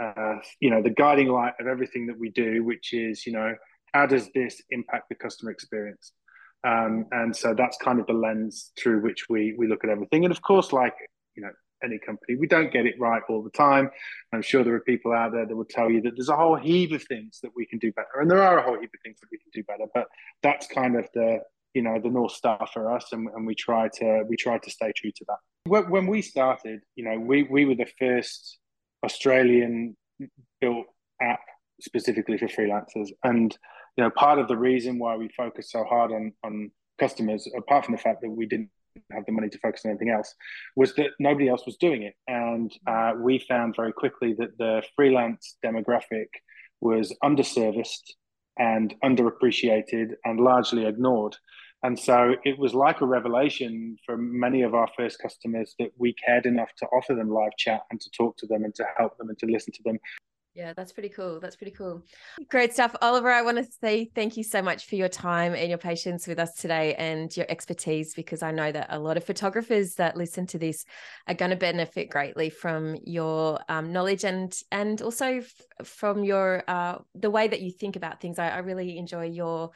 uh, 0.00 0.36
you 0.60 0.70
know, 0.70 0.82
the 0.82 0.90
guiding 0.90 1.28
light 1.28 1.54
of 1.60 1.66
everything 1.66 2.06
that 2.06 2.18
we 2.18 2.30
do, 2.30 2.64
which 2.64 2.92
is, 2.92 3.26
you 3.26 3.32
know, 3.32 3.54
how 3.92 4.06
does 4.06 4.28
this 4.34 4.60
impact 4.70 5.08
the 5.08 5.14
customer 5.14 5.50
experience? 5.50 6.12
Um, 6.66 7.06
and 7.12 7.34
so 7.34 7.54
that's 7.54 7.76
kind 7.76 8.00
of 8.00 8.06
the 8.06 8.14
lens 8.14 8.72
through 8.78 9.02
which 9.02 9.28
we 9.28 9.54
we 9.58 9.68
look 9.68 9.84
at 9.84 9.90
everything. 9.90 10.24
And 10.24 10.32
of 10.32 10.40
course, 10.42 10.72
like 10.72 10.94
you 11.36 11.42
know, 11.42 11.50
any 11.84 11.98
company. 11.98 12.36
We 12.36 12.46
don't 12.46 12.72
get 12.72 12.86
it 12.86 12.94
right 12.98 13.22
all 13.28 13.42
the 13.42 13.50
time. 13.50 13.90
I'm 14.32 14.42
sure 14.42 14.64
there 14.64 14.74
are 14.74 14.80
people 14.80 15.12
out 15.12 15.32
there 15.32 15.46
that 15.46 15.54
will 15.54 15.66
tell 15.66 15.90
you 15.90 16.00
that 16.02 16.12
there's 16.16 16.28
a 16.28 16.36
whole 16.36 16.56
heap 16.56 16.92
of 16.92 17.02
things 17.04 17.40
that 17.42 17.50
we 17.54 17.66
can 17.66 17.78
do 17.78 17.92
better, 17.92 18.20
and 18.20 18.30
there 18.30 18.42
are 18.42 18.58
a 18.58 18.62
whole 18.62 18.80
heap 18.80 18.90
of 18.94 19.00
things 19.04 19.20
that 19.20 19.28
we 19.30 19.38
can 19.38 19.50
do 19.52 19.62
better. 19.64 19.84
But 19.94 20.06
that's 20.42 20.66
kind 20.66 20.96
of 20.96 21.06
the 21.14 21.40
you 21.74 21.82
know 21.82 22.00
the 22.02 22.08
north 22.08 22.32
star 22.32 22.66
for 22.72 22.90
us, 22.90 23.12
and, 23.12 23.28
and 23.28 23.46
we 23.46 23.54
try 23.54 23.88
to 24.00 24.24
we 24.28 24.36
try 24.36 24.58
to 24.58 24.70
stay 24.70 24.92
true 24.96 25.12
to 25.12 25.24
that. 25.28 25.90
When 25.90 26.06
we 26.06 26.22
started, 26.22 26.80
you 26.96 27.04
know, 27.04 27.18
we 27.18 27.44
we 27.44 27.64
were 27.64 27.74
the 27.74 27.90
first 27.98 28.58
Australian 29.04 29.96
built 30.60 30.86
app 31.20 31.40
specifically 31.80 32.38
for 32.38 32.46
freelancers, 32.46 33.10
and 33.22 33.56
you 33.96 34.04
know 34.04 34.10
part 34.10 34.38
of 34.38 34.48
the 34.48 34.56
reason 34.56 34.98
why 34.98 35.16
we 35.16 35.28
focus 35.36 35.70
so 35.70 35.84
hard 35.84 36.12
on 36.12 36.32
on 36.42 36.70
customers, 36.98 37.48
apart 37.56 37.84
from 37.84 37.94
the 37.94 38.00
fact 38.00 38.20
that 38.22 38.30
we 38.30 38.46
didn't 38.46 38.70
have 39.12 39.24
the 39.26 39.32
money 39.32 39.48
to 39.48 39.58
focus 39.58 39.82
on 39.84 39.90
anything 39.90 40.10
else, 40.10 40.34
was 40.76 40.94
that 40.94 41.10
nobody 41.18 41.48
else 41.48 41.66
was 41.66 41.76
doing 41.76 42.02
it. 42.02 42.14
And 42.28 42.72
uh, 42.86 43.12
we 43.18 43.38
found 43.38 43.74
very 43.76 43.92
quickly 43.92 44.34
that 44.38 44.56
the 44.58 44.82
freelance 44.94 45.56
demographic 45.64 46.26
was 46.80 47.14
underserviced 47.22 48.12
and 48.58 48.94
underappreciated 49.02 50.12
and 50.24 50.40
largely 50.40 50.86
ignored. 50.86 51.36
And 51.84 51.98
so 51.98 52.34
it 52.44 52.58
was 52.58 52.72
like 52.72 53.02
a 53.02 53.06
revelation 53.06 53.98
for 54.06 54.16
many 54.16 54.62
of 54.62 54.74
our 54.74 54.88
first 54.96 55.18
customers 55.20 55.74
that 55.78 55.90
we 55.98 56.14
cared 56.14 56.46
enough 56.46 56.70
to 56.78 56.86
offer 56.86 57.14
them 57.14 57.28
live 57.28 57.52
chat 57.58 57.82
and 57.90 58.00
to 58.00 58.10
talk 58.16 58.38
to 58.38 58.46
them 58.46 58.64
and 58.64 58.74
to 58.76 58.86
help 58.96 59.18
them 59.18 59.28
and 59.28 59.38
to 59.38 59.46
listen 59.46 59.72
to 59.74 59.82
them 59.84 59.98
yeah, 60.54 60.72
that's 60.72 60.92
pretty 60.92 61.08
cool. 61.08 61.40
That's 61.40 61.56
pretty 61.56 61.72
cool. 61.72 62.04
Great 62.48 62.72
stuff. 62.72 62.94
Oliver, 63.02 63.28
I 63.28 63.42
want 63.42 63.56
to 63.56 63.64
say 63.64 64.12
thank 64.14 64.36
you 64.36 64.44
so 64.44 64.62
much 64.62 64.86
for 64.86 64.94
your 64.94 65.08
time 65.08 65.52
and 65.52 65.68
your 65.68 65.78
patience 65.78 66.28
with 66.28 66.38
us 66.38 66.54
today 66.54 66.94
and 66.94 67.36
your 67.36 67.46
expertise 67.48 68.14
because 68.14 68.40
I 68.40 68.52
know 68.52 68.70
that 68.70 68.86
a 68.90 68.98
lot 69.00 69.16
of 69.16 69.24
photographers 69.24 69.96
that 69.96 70.16
listen 70.16 70.46
to 70.46 70.58
this 70.58 70.84
are 71.26 71.34
going 71.34 71.50
to 71.50 71.56
benefit 71.56 72.08
greatly 72.08 72.50
from 72.50 72.96
your 73.04 73.58
um, 73.68 73.92
knowledge 73.92 74.24
and 74.24 74.56
and 74.70 75.02
also 75.02 75.38
f- 75.38 75.86
from 75.86 76.22
your 76.22 76.62
uh, 76.68 76.98
the 77.16 77.30
way 77.30 77.48
that 77.48 77.60
you 77.60 77.72
think 77.72 77.96
about 77.96 78.20
things. 78.20 78.38
I, 78.38 78.50
I 78.50 78.58
really 78.58 78.96
enjoy 78.96 79.24
your 79.24 79.72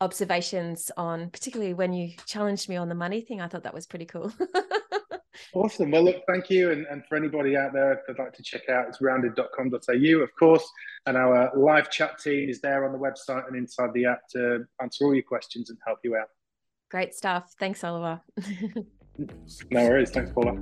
observations 0.00 0.90
on 0.96 1.30
particularly 1.30 1.74
when 1.74 1.92
you 1.92 2.12
challenged 2.26 2.68
me 2.68 2.76
on 2.76 2.88
the 2.88 2.94
money 2.94 3.20
thing. 3.20 3.40
I 3.40 3.48
thought 3.48 3.64
that 3.64 3.74
was 3.74 3.86
pretty 3.86 4.06
cool. 4.06 4.32
Awesome. 5.52 5.90
Well, 5.90 6.04
look, 6.04 6.22
thank 6.28 6.50
you. 6.50 6.70
And, 6.70 6.86
and 6.86 7.04
for 7.06 7.16
anybody 7.16 7.56
out 7.56 7.72
there 7.72 8.02
that'd 8.06 8.18
like 8.18 8.32
to 8.34 8.42
check 8.42 8.68
out, 8.68 8.88
it's 8.88 9.00
rounded.com.au, 9.00 10.22
of 10.22 10.36
course. 10.36 10.68
And 11.06 11.16
our 11.16 11.50
live 11.56 11.90
chat 11.90 12.18
team 12.18 12.48
is 12.48 12.60
there 12.60 12.84
on 12.84 12.92
the 12.92 12.98
website 12.98 13.46
and 13.48 13.56
inside 13.56 13.92
the 13.94 14.06
app 14.06 14.28
to 14.30 14.64
answer 14.80 15.04
all 15.04 15.14
your 15.14 15.24
questions 15.24 15.70
and 15.70 15.78
help 15.84 15.98
you 16.04 16.16
out. 16.16 16.28
Great 16.90 17.14
stuff. 17.14 17.54
Thanks, 17.58 17.82
Oliver. 17.84 18.20
no 19.70 19.88
worries. 19.88 20.10
Thanks, 20.10 20.32
Paula. 20.32 20.56